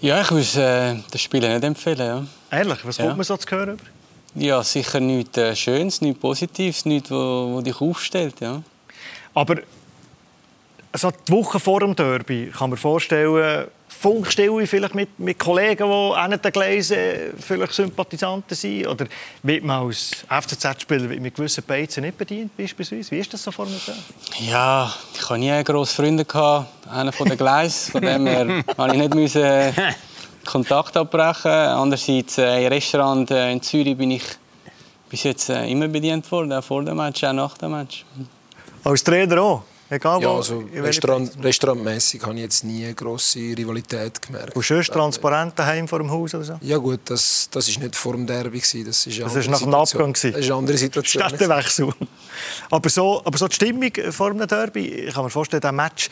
[0.00, 2.26] Ja, ich würde äh, das Spiel nicht empfehlen.
[2.50, 2.58] Ja.
[2.58, 3.04] Ehrlich, was Ja.
[3.06, 3.78] kommt man so zu hören?
[4.34, 8.40] Ja, sicher nichts äh, Schönes, nichts Positives, nichts, wo, wo dich aufstellt.
[8.40, 8.62] Ja.
[9.32, 9.56] Aber
[10.94, 13.66] so die Woche vor dem Derby kann man vorstellen,
[13.98, 16.98] Funkstille vielleicht mit, mit Kollegen, die nicht den Gleisen
[17.38, 18.86] vielleicht Sympathisanten sind?
[18.86, 19.06] Oder
[19.42, 23.10] wird man als FCZ-Spieler mit gewissen Beizen nicht bedient, beispielsweise?
[23.10, 24.00] Wie ist das so Derby?
[24.40, 26.24] Ja, ich hatte nie grosse Freunde.
[26.24, 27.90] Gehabt, einer von den Gleis.
[27.90, 28.44] Von dem her
[28.76, 29.72] musste ich nicht müssen, äh,
[30.44, 31.50] Kontakt abbrechen.
[31.50, 34.24] Andererseits, äh, im Restaurant äh, in Zürich bin ich
[35.08, 38.04] bis jetzt äh, immer bedient worden, auch vor dem Match, auch nach dem Match.
[38.84, 39.62] Als Trainer auch?
[39.88, 44.56] Egal Ja, also Restaurant, restaurantmäßig habe ich jetzt nie eine grosse Rivalität gemerkt.
[44.56, 46.54] Und schön transparent daheim vor dem Haus oder so?
[46.60, 48.58] Ja gut, das, das ist nicht vor dem Derby.
[48.58, 49.72] gewesen, Das ist, eine Das ist nach dem.
[49.74, 50.32] Abgang gewesen.
[50.32, 51.28] Das ist eine andere Situation.
[51.28, 51.92] Städtewechsel.
[52.70, 56.10] aber, so, aber so die Stimmung vor einem Derby, ich kann mir vorstellen, dieser Match,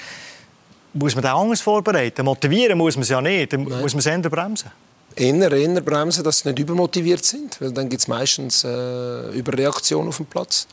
[0.92, 2.24] muss man den anders vorbereiten?
[2.24, 4.70] Motivieren muss man es ja nicht, dann muss man es eher bremsen.
[5.16, 10.06] Eher, eher bremsen, dass sie nicht übermotiviert sind, weil dann gibt es meistens äh, Überreaktion
[10.08, 10.66] auf dem Platz.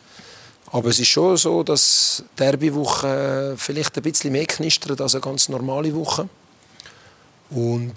[0.71, 5.21] Aber es ist schon so, dass die Derbywoche vielleicht ein bisschen mehr knistert als eine
[5.21, 6.29] ganz normale Woche.
[7.49, 7.93] Und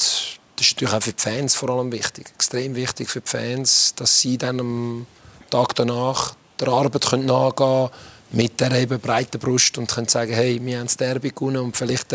[0.56, 2.26] das ist natürlich auch für die Fans vor allem wichtig.
[2.34, 5.06] Extrem wichtig für die Fans, dass sie dann am
[5.50, 7.90] Tag danach der Arbeit nachgehen können,
[8.32, 11.76] mit der eben breiten Brust und können sagen, hey, wir haben das Derby gewonnen und
[11.76, 12.12] vielleicht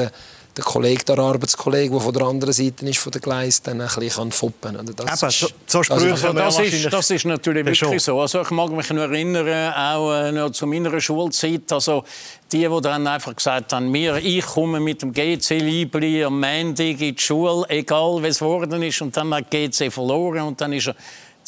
[0.59, 3.87] der, Kollege, der Arbeitskollege, der von der anderen Seite ist, von der Gleis, dann ein
[3.87, 4.85] bisschen kann foppen kann.
[4.95, 8.01] Das Eben, so, so das ist- kann man ja Das ist, das ist natürlich wirklich
[8.03, 8.19] so.
[8.19, 12.03] Also ich mag mich noch erinnern, auch äh, noch zu meiner Schulzeit, also
[12.51, 16.79] die, die dann einfach gesagt haben, mir, ich komme mit dem GC Libri am Montag
[17.01, 20.87] in die Schule, egal was geworden ist, und dann hat GC verloren und dann ist
[20.87, 20.95] er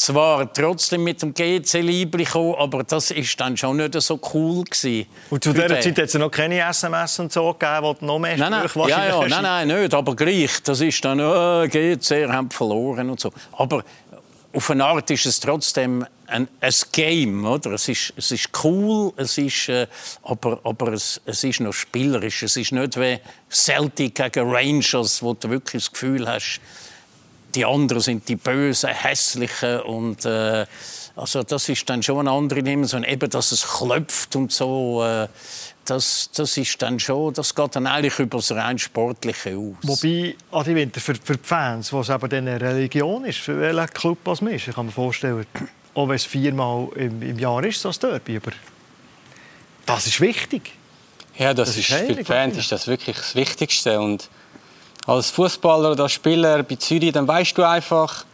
[0.01, 4.63] zwar trotzdem mit dem GC Libri gekommen, aber das ist dann schon nicht so cool
[4.63, 5.05] gewesen.
[5.29, 5.79] Und zu dieser.
[5.79, 8.67] Zeit hat es noch keine SMS und so gegeben, wo du noch mehr Nein, nein,
[8.67, 10.63] Sprüche ja, ja, nein, nein, nicht, aber gleich.
[10.63, 13.31] Das ist dann, oh, GC haben verloren und so.
[13.53, 13.83] Aber
[14.53, 17.71] auf eine Art ist es trotzdem ein, ein Game, oder?
[17.71, 19.87] Es ist, es ist cool, es ist, äh,
[20.23, 22.43] aber, aber es, es ist noch spielerisch.
[22.43, 23.19] Es ist nicht wie
[23.51, 26.59] Celtic gegen Rangers, wo du wirklich das Gefühl hast,
[27.55, 30.65] die anderen sind die Bösen, Hässlichen und äh,
[31.15, 33.03] also das ist dann schon eine andere Dimension.
[33.03, 35.27] Eben, dass es klopft und so, äh,
[35.85, 39.75] das, das ist dann schon, das geht dann eigentlich über das rein Sportliche aus.
[39.83, 43.59] Wobei, Adi Winter, für, für die Fans, wo es eben dann eine Religion ist, für
[43.59, 45.45] welchen Club was man ist, ich kann mir vorstellen,
[45.93, 48.51] auch wenn es viermal im, im Jahr ist, so ein Derby, aber
[49.85, 50.71] das ist wichtig.
[51.37, 53.99] Ja, das, Das ist ist, für die heilig, Fans ist das wirklich das Wichtigste.
[53.99, 54.29] Und
[55.05, 58.25] als Fußballer oder als Spieler bei Zürich, dann weißt du einfach,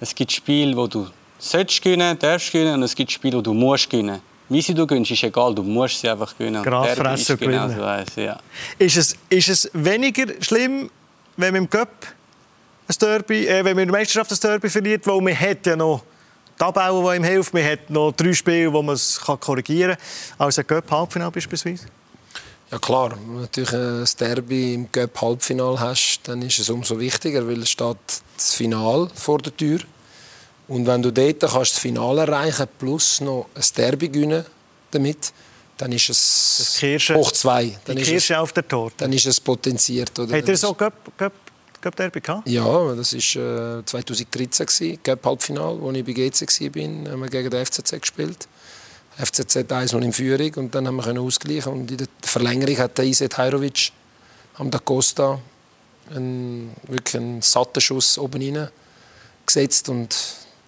[0.00, 1.06] es gibt Spiele, wo du
[1.38, 4.20] sollst gewinnen, darfst gewinnen, und es gibt Spiele, wo du musst gewinnen.
[4.48, 6.62] Wie sie du gewinnst, ist egal, du musst sie einfach gewinnen.
[6.62, 7.78] Derby fressen genau gewinnen.
[7.78, 8.38] so eins, ja.
[8.78, 10.90] Ist es, ist es weniger schlimm,
[11.36, 11.88] wenn man im Cup
[12.86, 15.74] ein Derby, äh, wenn man in der Meisterschaft ein Derby verliert, weil man hat ja
[15.74, 16.02] noch
[16.58, 19.96] die Abbauer, die ihm helfen, man hat noch drei Spiele, wo man es kann korrigieren
[19.96, 21.86] kann, als ein Cup-Halbfinale beispielsweise?
[22.74, 26.98] Ja klar, wenn du natürlich ein Derby im Cup Halbfinale hast, dann ist es umso
[26.98, 27.96] wichtiger, weil es steht
[28.36, 29.78] das Finale vor der Tür.
[30.66, 34.44] Und wenn du dort kannst das Finale erreichen plus noch ein Derby gewinnen
[34.90, 35.32] damit,
[35.76, 37.78] dann ist es Das Kirsche- hoch zwei.
[37.84, 38.96] Dann Die ist, es, Kirsche auf der Torte.
[38.98, 40.18] dann ist es potenziert.
[40.18, 40.36] Oder?
[40.36, 41.32] Habt ihr so Cup, Cup,
[41.80, 42.48] Cup Derby gehabt?
[42.48, 47.28] Ja, das war äh, 2013, gewesen, Cup Halbfinale, als ich bei GC war, haben wir
[47.30, 48.48] gegen den FCZ gespielt.
[49.18, 53.04] FCZ 1 in Führung und dann haben wir ausgleichen und in der Verlängerung hat der
[53.04, 53.92] Iset Hajrovic
[54.56, 55.40] am Da Costa
[56.14, 58.68] einen, wirklich einen satten Schuss oben rein
[59.46, 60.16] gesetzt und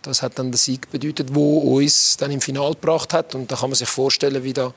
[0.02, 3.56] das hat dann den Sieg bedeutet, wo uns dann im Finale gebracht hat und da
[3.56, 4.72] kann man sich vorstellen, wie da,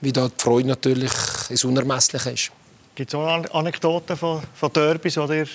[0.00, 1.12] wie da die Freude natürlich
[1.50, 2.50] ins Unermessliche ist.
[2.94, 5.46] Gibt es auch An- Anekdoten von, von Derbys, die ihr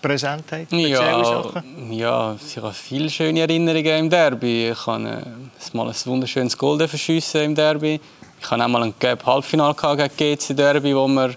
[0.00, 0.72] präsent habt?
[0.72, 1.42] Ja,
[1.90, 4.70] ja, ich habe viele schöne Erinnerungen im Derby.
[4.70, 8.00] Ich habe äh, mal ein wunderschönes Goal verschiessen im Derby.
[8.40, 8.94] Ich hatte auch mal ein
[9.26, 11.34] Halbfinale gegen GC Derby, wo wir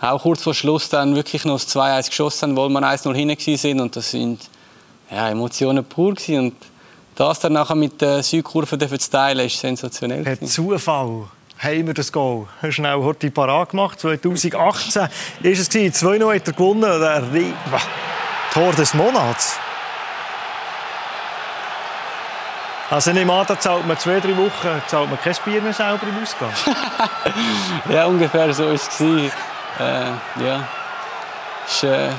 [0.00, 3.56] auch kurz vor Schluss dann wirklich noch das 2-1 geschossen haben, weil wir 1-0 hinten
[3.56, 4.40] sind und das sind
[5.10, 6.38] ja, Emotionen pur gewesen.
[6.38, 6.54] und
[7.14, 10.22] das dann nachher mit der Südkurve zu teilen, ist sensationell.
[10.22, 10.40] Per.
[10.42, 11.24] Zufall
[11.58, 14.00] haben wir das Goal schnell heute parat gemacht.
[14.00, 15.08] 2018
[15.42, 16.06] ist es gewesen.
[16.06, 17.00] 2-0 hat er gewonnen.
[17.32, 17.52] Der
[18.52, 19.58] Tor des Monats.
[22.90, 26.06] Also nicht mal, da zahlt man zwei, drei Wochen zahlt man kein Bier mehr selber
[26.06, 26.52] im Ausgang.
[27.92, 29.00] Ja, ungefähr so war es.
[29.00, 29.26] Äh,
[30.42, 30.66] ja.
[31.66, 32.14] Es war ein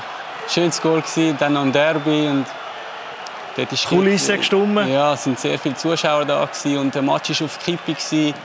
[0.48, 1.04] schönes Goal,
[1.40, 2.28] dann noch ein Derby.
[2.28, 2.46] Und
[3.56, 4.88] dort ist Kulisse gestimmt.
[4.88, 7.94] Ja, es sind sehr viele Zuschauer da gewesen und der Match war auf Kippe.
[7.94, 8.36] Gewesen.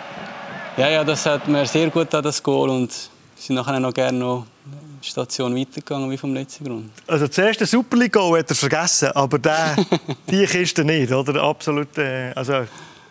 [0.77, 3.95] Ja, ja, das hat mir sehr gut an das Goal und wir sind nachher noch
[3.95, 6.91] gerne noch eine Station weitergegangen wie vom letzten Grund.
[7.07, 9.77] Also das erste Super League Goal hat er vergessen, aber der,
[10.31, 11.41] die Kiste nicht, oder?
[11.45, 12.67] Absolut, äh, also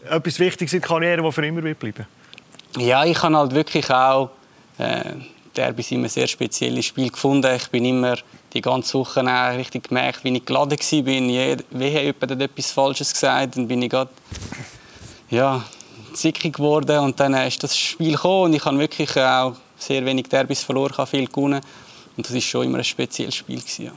[0.09, 2.05] etwas Wichtiges in der Karriere, das für immer wird bleiben.
[2.77, 4.31] Ja, ich habe halt wirklich auch
[4.77, 5.13] äh,
[5.55, 7.49] Derbys immer sehr spezielles Spiel gefunden.
[7.55, 8.17] Ich bin immer
[8.53, 9.23] die ganze Woche
[9.55, 11.05] richtig gemerkt, wie ich geladen war.
[11.05, 14.11] Wenn jemand hat etwas Falsches gesagt dann bin ich gerade
[15.29, 15.63] ja,
[16.13, 16.99] zickig geworden.
[16.99, 21.05] Und dann ist das Spiel gekommen und ich habe wirklich auch sehr wenig Derbys verloren,
[21.07, 21.61] viel gewonnen.
[22.15, 23.59] Und das war schon immer ein spezielles Spiel.
[23.59, 23.91] Gewesen, ja.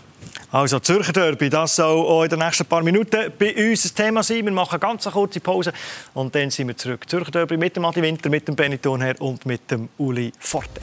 [0.51, 4.23] Also Zürcher Derby, das soll auch in den nächsten paar Minuten bei uns ein Thema
[4.23, 4.45] sein.
[4.45, 5.73] Wir machen eine ganz kurze Pause
[6.15, 7.09] und dann sind wir zurück.
[7.09, 10.81] Zürcher Derby mit dem Adi Winter, mit dem Benny Thunherr und mit dem Uli Forte.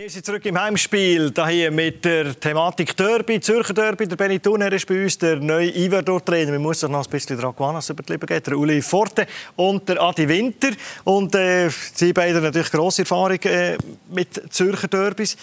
[0.00, 4.08] Wir sind zurück im Heimspiel, hier mit der Thematik Derby, Zürcher Derby.
[4.08, 6.52] Der Benny Thunherr ist bei uns, der neue Iverdor-Trainer.
[6.52, 8.46] Man muss sich noch ein bisschen daran gewöhnen, über die Lippen geht.
[8.46, 9.26] Der Uli Forte
[9.56, 10.70] und der Adi Winter.
[11.04, 13.76] Und äh, Sie beide natürlich grosse Erfahrung äh,
[14.08, 15.36] mit Zürcher Derbys.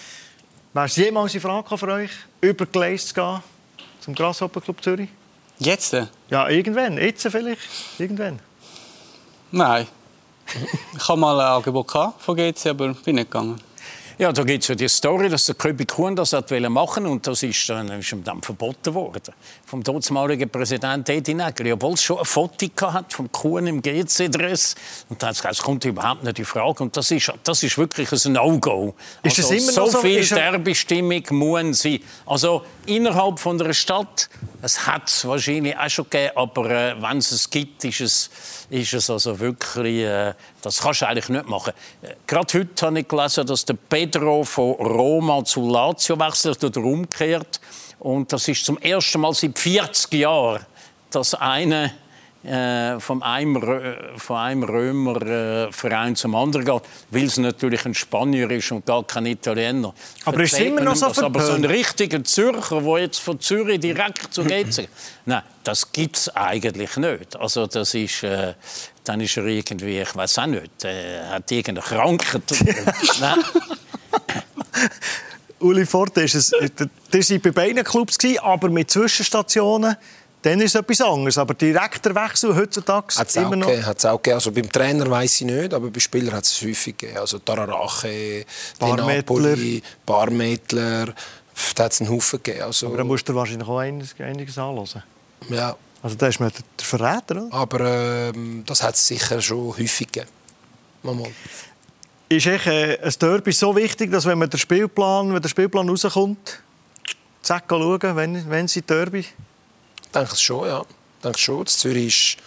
[0.72, 3.38] Wäre es jemals eine Frage für euch, über Gleis zu gehen
[4.00, 5.08] zum Grasshopper Club Zürich?
[5.60, 5.96] Jetzt?
[6.30, 6.98] Ja, irgendwann.
[6.98, 7.60] Jetzt vielleicht?
[7.96, 8.40] Irgendwann?
[9.52, 9.86] Nein.
[10.96, 13.67] ich hatte mal ein Angebot von GC, aber bin nicht gegangen.
[14.20, 17.24] Ja, da gibt es ja die Story, dass der Köbi Kuhn das hat machen und
[17.24, 19.32] das ist dann, ist ihm dann verboten worden.
[19.64, 24.74] Vom damaligen Präsidenten Edi Nägeli, obwohl es schon ein Foto hat vom Kuhn im GC-Dress.
[25.08, 26.82] Und dann hat es kommt überhaupt nicht in Frage.
[26.82, 28.96] Und das ist, das ist wirklich ein No-Go.
[29.22, 29.98] Ist also, das immer so so?
[30.00, 32.00] viel Ist er- Derbestimmung muss sein.
[32.26, 34.28] Also innerhalb von einer Stadt,
[34.62, 38.30] es hat es wahrscheinlich auch schon gegeben, aber äh, wenn es es gibt, ist es,
[38.70, 41.72] ist es also wirklich, äh, das kannst du eigentlich nicht machen.
[42.02, 46.80] Äh, Gerade heute habe ich gelesen, dass der Pedro von Roma zu Lazio wechselt oder
[46.80, 47.60] umkehrt.
[47.98, 50.64] Und das ist zum ersten Mal seit 40 Jahren,
[51.10, 51.90] dass einer
[52.48, 53.62] äh, von einem,
[54.16, 59.04] von einem Römer äh, zum anderen geht, weil es natürlich ein Spanier ist und gar
[59.04, 59.92] kein Italiener.
[60.24, 61.06] Aber ist immer noch so.
[61.06, 64.88] Aber so ein richtiger Zürcher, der jetzt von Zürich direkt zu GC
[65.26, 67.36] Nein, das gibt es eigentlich nicht.
[67.36, 68.54] Also das ist, äh,
[69.04, 72.42] dann ist er irgendwie, ich weiß auch nicht, äh, hat irgendeine Krankheit.
[75.60, 76.52] Uli Forte ist es,
[77.10, 79.96] das war bei beiden Clubs, aber mit Zwischenstationen.
[80.48, 81.36] Dann ist es etwas anderes.
[81.36, 83.66] Aber direkter Wechsel heutzutage Hat es immer noch.
[83.66, 84.34] gegeben, hat's auch gegeben.
[84.36, 87.18] Also beim Trainer weiß ich nicht, aber bei Spielern hat es häufig gegeben.
[87.18, 88.46] Also Tararache.
[88.80, 91.12] Napoli, Barmettler,
[91.74, 92.64] da hat es einen Haufen gegeben.
[92.64, 95.02] Also, Aber dann musst du wahrscheinlich auch einiges, einiges anhören.
[95.50, 97.42] ja, Also da ist man der Verräter.
[97.46, 97.48] Oder?
[97.52, 97.80] aber
[98.34, 100.30] ähm, das hat es sicher schon häufig gegeben.
[101.02, 101.30] Mal.
[102.30, 105.88] Ist echt, äh, ein Derby so wichtig, dass wenn man der Spielplan, wenn der Spielplan
[105.88, 106.60] rauskommt,
[107.42, 109.24] zack, schauen, wenn, wenn sie Derby.
[110.08, 110.80] Ich denke es schon, ja.
[110.80, 111.66] Ich denke schon.
[111.66, 112.42] Zürich ist,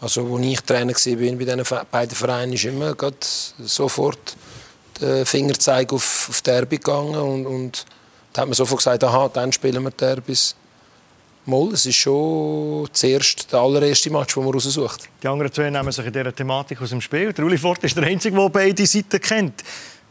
[0.00, 2.94] also wo ich Trainer war bei diesen beiden Vereinen, ist immer
[3.58, 4.36] sofort
[5.00, 7.86] der Fingerzeig auf, auf Derby gegangen und, und
[8.32, 10.56] da hat man sofort gesagt, aha, dann spielen wir Derbys.
[11.44, 15.08] Mal, es ist schon zuerst der allererste Match, den man raussucht.
[15.22, 17.32] Die anderen zwei nehmen sich in dieser Thematik aus dem Spiel.
[17.32, 19.62] Der Uli Fort ist der Einzige, der beide Seiten kennt.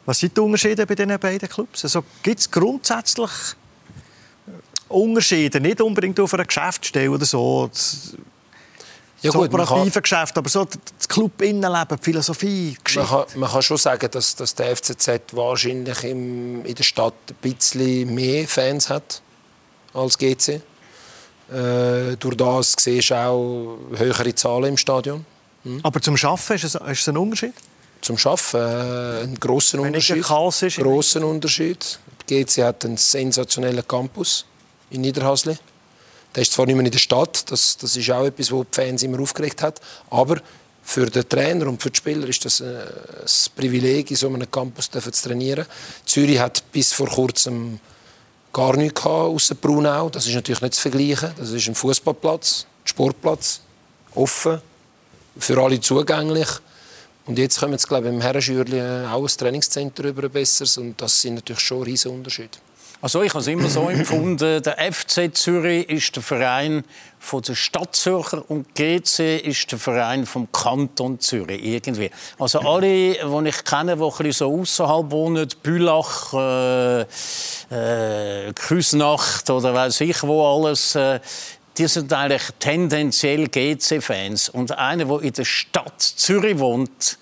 [0.05, 1.85] Was sind die Unterschiede bei diesen beiden Clubs?
[1.85, 3.29] Also, Gibt es grundsätzlich
[4.91, 5.59] Unterschiede?
[5.59, 7.67] Nicht unbedingt auf einer Geschäftsstelle oder so.
[7.67, 8.13] Das,
[9.21, 12.83] Ja das gut, man kann, operative Geschäft, aber so das Club-Innenleben, die Philosophie, die man,
[12.83, 13.07] Geschichte.
[13.07, 17.35] kann, man kann schon sagen, dass, dass der FCZ wahrscheinlich im, in der Stadt ein
[17.41, 19.21] bisschen mehr Fans hat
[19.93, 20.61] als GC.
[21.51, 25.25] Äh, durch das siehst du auch höhere Zahlen im Stadion.
[25.83, 27.53] Aber zum Arbeiten ist es, ist es ein Unterschied?
[28.01, 30.17] Zum Arbeiten äh, ein der Unterschied.
[30.17, 30.77] Ist.
[30.77, 31.99] Grosser Unterschied.
[32.29, 34.45] Die GC hat einen sensationellen Campus
[34.91, 35.57] in Niederhasli.
[36.35, 38.75] Der ist zwar nicht mehr in der Stadt, das, das ist auch etwas, was die
[38.75, 40.37] Fans immer aufgeregt hat, aber
[40.83, 44.49] für den Trainer und für die Spieler ist das äh, ein Privileg, in so einem
[44.49, 45.65] Campus zu trainieren.
[46.05, 47.79] Zürich hat bis vor kurzem
[48.51, 50.09] gar nichts gehabt, außer Brunau.
[50.09, 51.31] Das ist natürlich nicht zu vergleichen.
[51.37, 53.61] Das ist ein Fußballplatz, Sportplatz,
[54.15, 54.61] offen,
[55.37, 56.49] für alle zugänglich.
[57.25, 60.77] Und jetzt kommen jetzt, glaube ich, im Herrenschürli auch ein Trainingszentrum über ein besseres.
[60.77, 62.57] Und das sind natürlich schon riesige Unterschiede.
[63.03, 66.83] Also ich habe es immer so empfunden, der FC Zürich ist der Verein
[67.17, 72.11] von der Stadt Zürcher und GC ist der Verein vom Kanton Zürich irgendwie.
[72.37, 77.01] Also alle, die ich kenne, die ein so außerhalb wohnen, Bülach, äh,
[77.71, 81.19] äh, Küsnacht oder weiß ich wo alles, äh,
[81.79, 84.49] die sind eigentlich tendenziell GC-Fans.
[84.49, 87.17] Und einer, der in der Stadt Zürich wohnt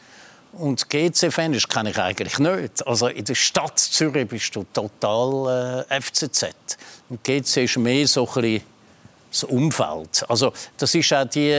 [0.54, 2.86] und GC-Fan ist, kenne ich eigentlich nicht.
[2.88, 6.50] Also in der Stadt Zürich bist du total äh, FCZ.
[7.10, 8.64] Und GC ist mehr so ein bisschen
[9.32, 10.26] das Umfeld.
[10.28, 11.52] Also das ist auch die,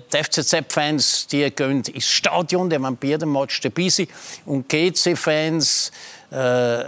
[0.00, 4.08] die FCZ-Fans, die gehen ins Stadion, die wollen bei jedem Match dabei sein.
[4.46, 5.92] Und GC-Fans,
[6.30, 6.84] äh,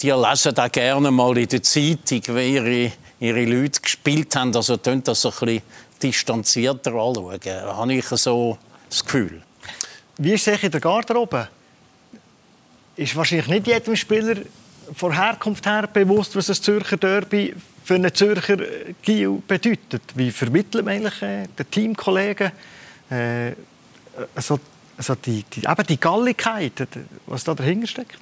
[0.00, 4.54] die lesen auch gerne mal in der Zeitung, wie ihre, ihre Leute gespielt haben.
[4.56, 5.62] Also tun das ein bisschen
[6.02, 7.38] distanzierter anschauen.
[7.44, 8.56] Da habe ich so
[8.88, 9.42] das Gefühl.
[10.22, 11.48] Wie ist es in der Garderobe?
[12.94, 14.36] Ist wahrscheinlich nicht jedem Spieler
[14.94, 17.54] von Herkunft her bewusst, was ein Zürcher Derby
[17.84, 18.58] für einen Zürcher
[19.00, 20.02] Giel bedeutet.
[20.14, 22.52] Wie vermittelt man eigentlich äh, den Teamkollegen
[23.08, 23.52] äh,
[24.34, 24.60] also,
[24.98, 26.86] also die, die, eben die Galligkeit,
[27.24, 28.18] was da dahinter steckt?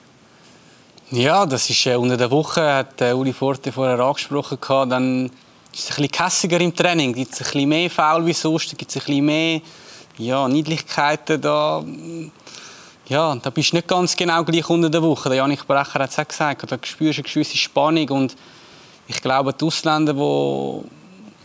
[1.11, 5.27] Ja, das ist äh, unter der Woche, hat äh, Uli Forte vorher angesprochen, gehabt, dann
[5.27, 5.33] ist
[5.73, 8.89] es ein bisschen kässiger im Training, gibt es ein bisschen mehr Foul wie sonst, gibt
[8.89, 9.61] es ein bisschen mehr
[10.19, 11.85] ja, Niedlichkeiten da.
[13.09, 15.31] Ja, da bist du nicht ganz genau gleich unter der Woche.
[15.31, 18.37] Der Janik Brecher hat es auch gesagt, da spürst du eine gewisse Spannung und
[19.07, 20.89] ich glaube, die Ausländer, die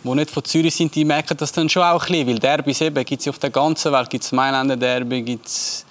[0.03, 2.81] die nicht von Zürich sind, die merken das dann schon auch ein bisschen, weil Derbys
[2.81, 5.85] eben gibt es auf der ganzen Welt, gibt es Mailänder Derby, gibt es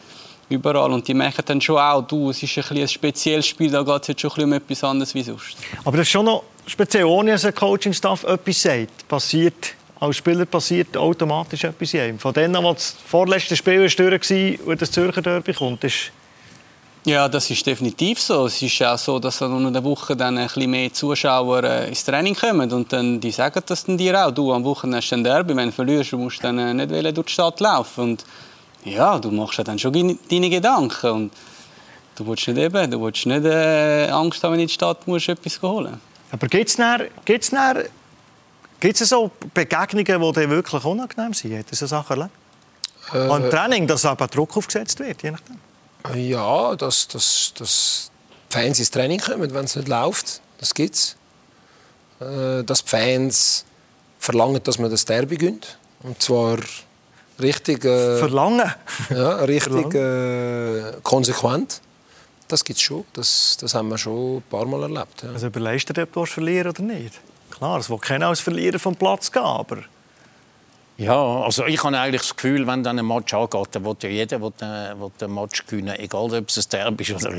[0.49, 3.83] überall und die merken dann schon auch, du, es ist ein, ein spezielles Spiel, da
[3.83, 5.57] geht es jetzt schon um etwas anderes wie sonst.
[5.85, 10.47] Aber das ist schon noch speziell, ohne dass ein Coaching-Staff etwas sagt, passiert als Spieler
[10.47, 12.19] passiert automatisch etwas in einem.
[12.19, 16.11] Von denen, als das vorletzte Spiel war und das Zürcher Derby kommt, ist
[17.05, 18.47] ja, das ist definitiv so.
[18.47, 21.89] Es ist auch so, dass dann unter der Woche dann ein bisschen mehr Zuschauer äh,
[21.89, 24.33] ins Training kommen und dann, die sagen das dann dir auch.
[24.33, 27.17] Du, am Wochenende hast du ein Derby, wenn du verlierst, musst du dann äh, nicht
[27.17, 28.03] durch die Stadt laufen.
[28.03, 28.25] Und
[28.85, 31.33] ja, du machst ja dann schon deine Gedanken und
[32.17, 35.07] du willst nicht eben, du willst nicht äh, Angst haben, wenn du in die Stadt
[35.07, 36.01] musst, etwas holen.
[36.33, 37.53] Aber gibt es
[38.83, 40.05] gibt's gibt's so Begegnungen,
[40.35, 41.57] die dir wirklich unangenehm sind?
[41.57, 42.35] Hat so Sachen erlebt?
[43.13, 45.59] Äh, Beim Training, dass aber Druck aufgesetzt wird, je nachdem?
[46.15, 48.11] Ja, dass, dass, dass
[48.51, 50.41] Fans ins Training kommen, wenn es nicht läuft.
[50.59, 51.17] Das gibt es.
[52.21, 53.65] Äh, dass die Fans
[54.19, 55.79] verlangen, dass man das Derby gönnt.
[56.03, 56.59] Und zwar
[57.41, 57.85] richtig...
[57.85, 58.73] Äh, verlangen?
[59.11, 61.81] Ja, richtig äh, konsequent.
[62.49, 63.05] Das gibt es schon.
[63.13, 65.23] Das, das haben wir schon ein paar Mal erlebt.
[65.23, 65.31] Ja.
[65.31, 67.21] Also überlegst du dir, ob du verlieren oder nicht?
[67.63, 69.85] Klar, es will keiner als Verlierer vom Platz gehen, aber...
[70.97, 74.09] Ja, also ich habe eigentlich das Gefühl, wenn dann ein Match angeht, dann will ja
[74.09, 77.33] jeder will äh, will den Match gewinnen, egal ob es ein Derby ist oder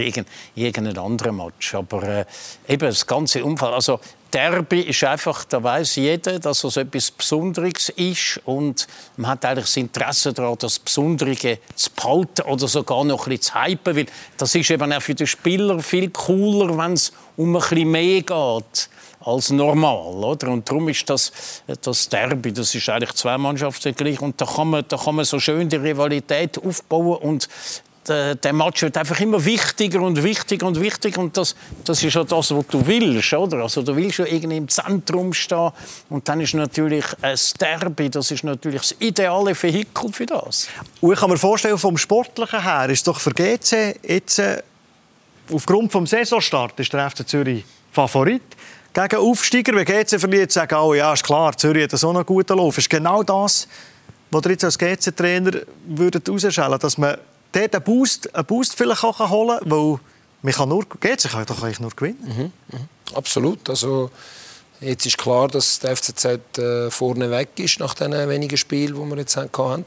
[0.56, 1.76] irgendein anderer Match.
[1.76, 2.26] Aber äh,
[2.70, 4.00] eben das ganze Umfall, also
[4.32, 9.66] Derby ist einfach, da weiß jeder, dass es etwas Besonderes ist und man hat eigentlich
[9.66, 11.36] das Interesse daran, das Besondere
[11.76, 14.06] zu behalten oder sogar noch ein bisschen zu hypen, weil
[14.38, 18.22] das ist eben auch für den Spieler viel cooler, wenn es um ein bisschen mehr
[18.22, 18.90] geht
[19.24, 20.24] als normal.
[20.24, 20.50] Oder?
[20.50, 21.32] Und darum ist das,
[21.82, 24.22] das Derby, das ist eigentlich zwei Mannschaften gleich.
[24.22, 27.50] Und da kann man, da kann man so schön die Rivalität aufbauen und
[28.08, 31.56] der, Match wird einfach immer wichtiger und wichtiger und wichtiger und das,
[31.86, 33.60] das ist ja das, was du willst, oder?
[33.60, 35.72] Also du willst ja irgendwie im Zentrum stehen
[36.10, 40.68] und dann ist natürlich ein Derby, das ist natürlich das ideale Vehikel für das.
[41.02, 44.62] Und ich kann mir vorstellen, vom Sportlichen her ist doch für GC jetzt äh,
[45.52, 48.44] aufgrund des Saisonstart ist der FC Zürich Favorit
[48.94, 49.76] gegen Aufsteiger.
[49.76, 52.78] Wenn GC verliert, sagen alle, ja, ist klar, Zürich hat so einen guten Lauf.
[52.78, 53.68] Ist genau das,
[54.32, 55.62] was ihr jetzt als GC-Trainer
[55.98, 57.18] herausstellen dass man
[57.52, 60.00] dort einen Boost, einen Boost vielleicht auch holen kann, weil
[60.41, 62.52] man kann nur, GC kann doch eigentlich nur gewinnen.
[62.70, 63.16] Mhm, mhm.
[63.16, 63.70] Absolut.
[63.70, 64.12] Also,
[64.82, 69.10] jetzt ist klar, dass der FCZ äh, vorne weg ist nach den wenigen Spielen, die
[69.10, 69.86] wir jetzt hatten.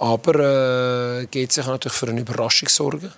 [0.00, 3.12] Aber äh, kann natürlich für eine Überraschung sorgen,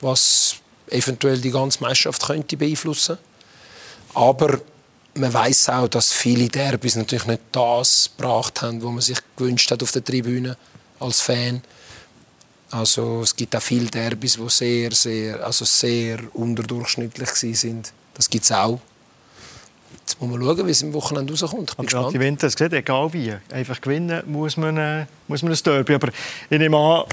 [0.00, 0.56] was
[0.90, 3.16] eventuell die ganze Meisterschaft könnte beeinflussen.
[4.12, 4.60] Aber
[5.16, 9.70] man weiß auch, dass viele Derbys natürlich nicht das gebracht haben, was man sich gewünscht
[9.70, 10.56] hat auf der Tribüne
[11.00, 11.62] als Fan.
[12.70, 17.92] Also es gibt auch viele Derbys, die sehr, sehr, also sehr unterdurchschnittlich sind.
[18.14, 18.80] Das gibt es auch.
[20.00, 21.70] Jetzt muss man schauen, wie es im Wochenende rauskommt.
[21.70, 22.14] Ich bin gespannt.
[22.14, 23.34] Die Winter gesagt, egal wie.
[23.52, 25.94] Einfach gewinnen muss man, äh, muss man ein Derby.
[25.94, 26.08] Aber
[26.50, 27.04] ich nehme an,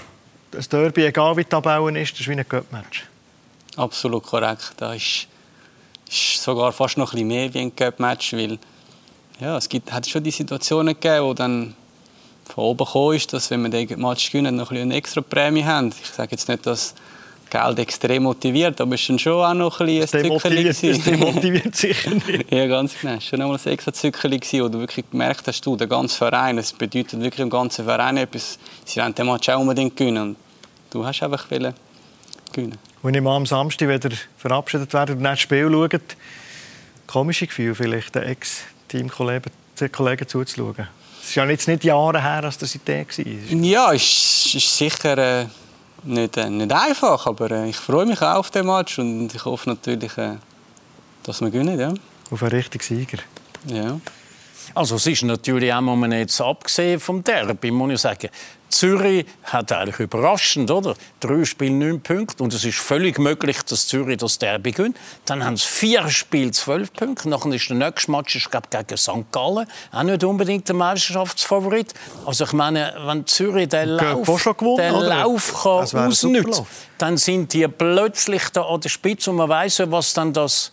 [0.52, 3.06] das Derby, egal wie die Tabelle ist, das ist wie ein Cup-Match.
[3.76, 4.74] Absolut korrekt.
[4.78, 5.28] Da ist
[6.14, 8.60] ist sogar fast noch ein bisschen mehr wie ein Cup-Match, weil
[9.40, 11.76] ja, es gibt, hat schon die Situationen gegeben, wo dann
[12.46, 15.64] von oben gekommen ist, dass wenn wir den Match gewinnen, noch ein eine extra Prämie
[15.64, 15.94] haben.
[16.02, 16.94] Ich sage jetzt nicht, dass
[17.50, 20.64] Geld extrem motiviert, aber es ist dann schon auch noch ein bisschen ein Zückerli.
[20.64, 22.52] Das demotiviert sicher nicht.
[22.52, 23.14] ja, ganz genau.
[23.14, 26.18] Es war schon noch ein extra Zückerli, wo du wirklich gemerkt hast, du, der ganze
[26.18, 28.58] Verein, es bedeutet wirklich im ganzen Verein etwas.
[28.86, 30.30] Sie wollen den Match auch unbedingt gewinnen.
[30.30, 30.38] Und
[30.90, 31.46] du hast einfach
[32.54, 32.78] gewinnen.
[33.02, 36.16] Wenn ich mal am Samstag wieder verabschiedet werde und das Spiel schaut,
[37.08, 40.88] komische Gefühl vielleicht, den Kollegen zuzuschauen?
[41.22, 43.58] Es ist ja jetzt nicht Jahre her, dass das Idee war.
[43.64, 45.46] Ja, ist, ist sicher äh,
[46.04, 49.46] nicht, äh, nicht einfach, aber äh, ich freue mich auch auf den Match und ich
[49.46, 50.36] hoffe natürlich, äh,
[51.24, 51.80] dass wir gewinnen.
[51.80, 51.94] Ja.
[52.30, 53.20] Auf einen richtigen Sieger.
[53.68, 54.00] Ja.
[54.76, 58.30] Also es ist natürlich auch, muss man jetzt abgesehen vom Derby, muss ich sagen,
[58.74, 60.96] Zürich hat eigentlich überraschend, oder?
[61.20, 62.44] Drei Spiele, neun Punkte.
[62.44, 64.98] Und es ist völlig möglich, dass Zürich das Derby gewinnt.
[65.26, 67.30] Dann haben sie vier Spiele, zwölf Punkte.
[67.30, 69.32] Nachher ist der nächste Match ich glaube, gegen St.
[69.32, 69.68] Gallen.
[69.92, 71.94] Auch nicht unbedingt der Meisterschaftsfavorit.
[72.26, 75.08] Also ich meine, wenn Zürich den Lauf, gewonnen, den oder?
[75.08, 76.68] Lauf kann Superlauf.
[76.98, 80.72] dann sind die plötzlich da an der Spitze und man weiß ja, was dann das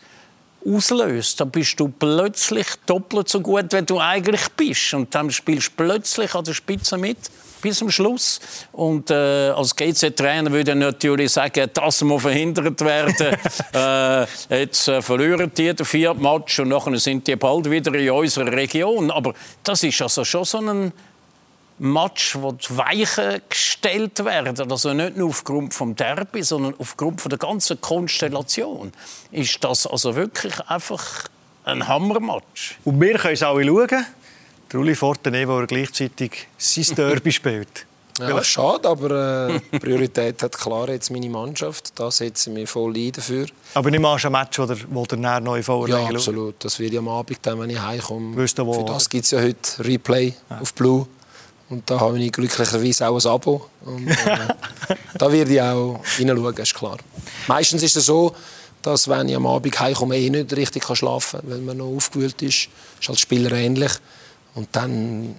[0.66, 4.94] auslöst, dann bist du plötzlich doppelt so gut, wie du eigentlich bist.
[4.94, 7.18] Und dann spielst du plötzlich an der Spitze mit,
[7.60, 8.40] bis zum Schluss.
[8.72, 13.36] Und äh, als GC-Trainer würde ich natürlich sagen, das muss verhindert werden.
[13.74, 18.10] äh, jetzt äh, verlieren die den vierten Match und nachher sind die bald wieder in
[18.10, 19.10] unserer Region.
[19.10, 20.92] Aber das ist also schon so ein
[21.80, 27.30] Match, wo die Weichen gestellt werden, also nicht nur aufgrund vom Derby, sondern aufgrund von
[27.30, 28.92] der ganzen Konstellation,
[29.30, 31.28] ist das also wirklich einfach
[31.64, 32.78] ein Hammermatch.
[32.84, 34.04] Und wir können es alle schauen.
[34.72, 37.86] Der Uli Fortené, der gleichzeitig sein Derby spielt.
[38.18, 41.98] Ja, schade, aber äh, Priorität hat klar jetzt meine Mannschaft.
[41.98, 43.46] Da setzen wir voll ein dafür.
[43.72, 46.56] Aber nicht mal ein Match, wo der, wo der näher neu vorlegen Ja, absolut.
[46.62, 48.36] Das wird ja am Abend, dann, wenn ich heimkomme.
[48.36, 51.06] Wisst ihr, wo- Für das gibt es ja heute Replay auf Blue.
[51.70, 53.66] Und da habe ich glücklicherweise auch ein Abo.
[53.86, 54.16] Und, äh,
[55.18, 56.98] da werde ich auch hineinschauen, ist klar.
[57.48, 58.34] Meistens ist es so,
[58.82, 62.42] dass wenn ich am Abend heimkomme, eh nicht richtig schlafen kann, weil man noch aufgewühlt
[62.42, 62.68] ist.
[63.00, 63.92] ist als Spieler ähnlich.
[64.54, 65.34] Und dann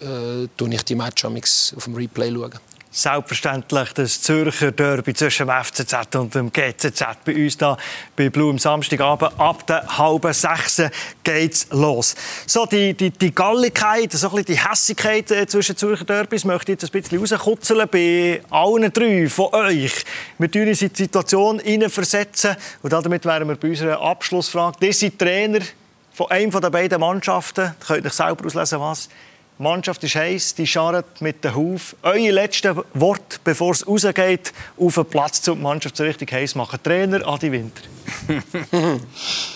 [0.00, 2.32] äh, schaue ich die Match auf dem Replay.
[2.32, 2.52] Schauen.
[2.94, 7.78] Selbstverständlich das Zürcher Derby zwischen dem FCZ und dem GCZ bei uns da
[8.14, 9.40] bei Blue am Samstagabend.
[9.40, 10.82] Ab der halben sechs
[11.24, 12.14] geht's los.
[12.46, 16.94] So, die, die, die Galligkeit, so die Hässigkeit äh, zwischen Zürcher Derbys möchte ich jetzt
[16.94, 20.04] ein bisschen rauskutzeln bei allen drei von euch.
[20.36, 24.84] Wir tun uns in die Situation hineinversetzen und damit wären wir bei unserer Abschlussfrage.
[24.84, 25.60] Ihr seid Trainer
[26.22, 27.60] von einem der beiden Mannschaften.
[27.64, 29.08] Ihr könnt euch selber auslesen, was.
[29.58, 31.94] Die Mannschaft ist heiß, die scharrt mit den Huf.
[32.02, 36.52] Euer letztes Wort, bevor es rausgeht, auf den Platz, um die Mannschaft so richtig heiß
[36.52, 36.78] zu machen.
[36.82, 37.82] Trainer Adi Winter.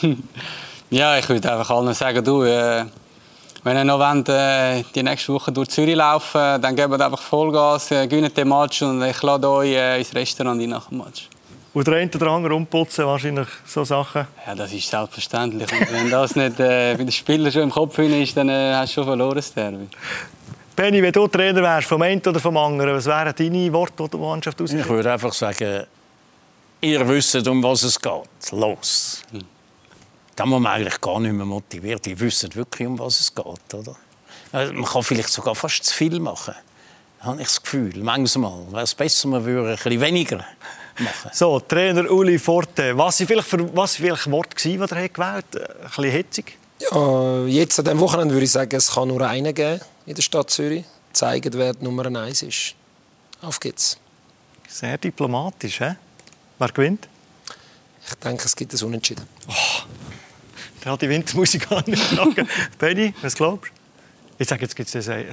[0.88, 2.84] Ja, ich würde einfach allen sagen, du, äh,
[3.64, 7.90] wenn ihr noch wollt, äh, die nächste Woche durch Zürich laufen dann gebt einfach Vollgas,
[7.90, 11.28] äh, gewinnt den Match und ich lade euch äh, ins Restaurant ein nach dem Match.
[11.76, 14.26] Und der eine oder andere umputzen, wahrscheinlich so Sachen.
[14.46, 15.70] Ja, das ist selbstverständlich.
[15.70, 18.92] Und wenn das nicht äh, bei den Spielern schon im Kopf ist, dann äh, hast
[18.92, 19.86] du schon verloren, das Derby.
[20.74, 24.08] Benni, wenn du Trainer wärst, vom einen oder vom anderen, was wären deine Worte, die
[24.08, 24.88] die Mannschaft Ich ausgeht?
[24.88, 25.84] würde einfach sagen,
[26.80, 28.52] ihr wisst, um was es geht.
[28.52, 29.20] Los.
[30.34, 32.06] Da muss man eigentlich gar nicht mehr motiviert.
[32.06, 33.74] Ihr wisst wirklich, um was es geht.
[33.74, 33.94] Oder?
[34.50, 36.54] Also, Man kann vielleicht sogar fast zu viel machen.
[37.20, 38.02] Habe ich das Gefühl.
[38.02, 40.42] Manchmal wäre es besser, man würde ein bisschen weniger
[41.00, 41.30] machen.
[41.32, 42.96] So, Trainer Uli Forte.
[42.96, 45.56] Was waren vielleicht, für, was vielleicht Worte, gewesen, die er gewählt hat?
[45.56, 46.58] Ein bisschen hitzig.
[46.80, 50.22] Ja, jetzt an diesem Wochenende würde ich sagen, es kann nur einen geben in der
[50.22, 50.84] Stadt Zürich.
[51.12, 52.74] Zeigen, wer die Nummer eins ist.
[53.40, 53.98] Auf geht's.
[54.68, 55.96] Sehr diplomatisch, hä?
[56.58, 57.08] Wer gewinnt?
[58.06, 59.26] Ich denke, es gibt ein Unentschieden.
[60.84, 62.48] Der hat die Wintermusik sagen.
[62.78, 63.76] Benni, was glaubst du?
[64.38, 65.26] Ich sage, jetzt gibt es ein...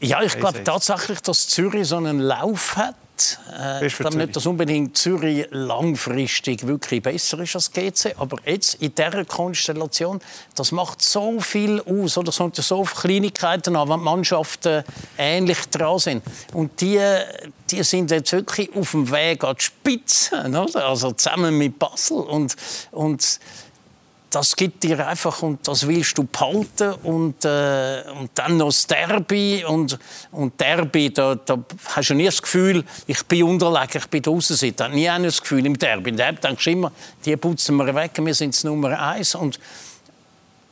[0.00, 2.94] Ja, ich glaube tatsächlich, dass Zürich so einen Lauf hat.
[3.52, 8.14] Äh, nicht, dass unbedingt Zürich langfristig wirklich besser ist als GC.
[8.16, 10.20] Aber jetzt in dieser Konstellation,
[10.54, 12.16] das macht so viel aus.
[12.16, 12.28] Oder?
[12.28, 14.84] Es kommt ja so auf Kleinigkeiten an, wenn die Mannschaften
[15.16, 16.22] ähnlich dran sind.
[16.52, 17.00] Und die,
[17.70, 20.44] die sind jetzt wirklich auf dem Weg an die Spitze.
[20.46, 20.86] Oder?
[20.86, 22.18] Also zusammen mit Basel.
[22.18, 22.54] Und,
[22.92, 23.40] und
[24.30, 28.86] das gibt dir einfach und das willst du behalten und, äh, und dann noch das
[28.86, 29.98] Derby und,
[30.32, 31.58] und Derby, da, da
[31.94, 34.76] hast du nie das Gefühl, ich bin unterlegen, ich bin draußen.
[34.76, 36.10] Da nie das Gefühl im Derby.
[36.10, 36.92] Im Derby denkst du immer,
[37.24, 39.58] die putzen wir weg, wir sind Nummer eins und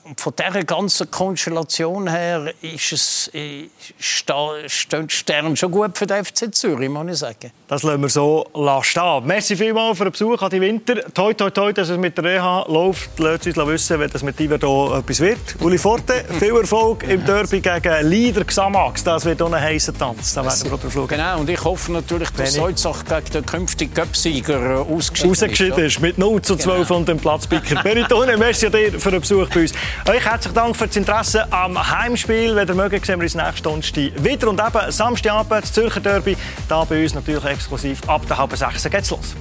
[0.09, 6.55] und von dieser ganzen Konstellation her ist es, die Sterne schon gut für den FC
[6.55, 7.51] Zürich, muss ich sagen.
[7.69, 8.47] Das lassen wir so
[8.83, 9.27] stehen.
[9.27, 10.95] Merci vielmals für den Besuch an die Winter.
[11.13, 13.19] Toi, toi, toi, dass es mit der Reha läuft.
[13.19, 15.57] Lasst uns wissen, wenn das mit dir hier etwas wird.
[15.61, 19.03] Uli Forte, viel Erfolg im Derby gegen Leader Xamax.
[19.03, 20.35] Das wird ein heißer Tanz.
[20.35, 21.09] Da werden wir drauf.
[21.09, 22.59] Genau, und ich hoffe natürlich, dass.
[22.59, 26.01] Holzach gegen den künftigen Göpsieger äh, ausgeschieden rausgeschieden ist.
[26.01, 27.83] Mit 0 zu 12 und dem Platzpicker.
[27.83, 29.73] Benitone, merci dir für den Besuch bei uns.
[30.05, 32.55] Euch herzlichen Dank für das Interesse am Heimspiel.
[32.55, 34.49] Wenn ihr mögt, sehen wir uns nächsten Donnerstag wieder.
[34.49, 36.36] Und eben Samstagabend, das Zürcher Derby,
[36.68, 39.34] da bei uns natürlich exklusiv ab der halben sechs geht's los.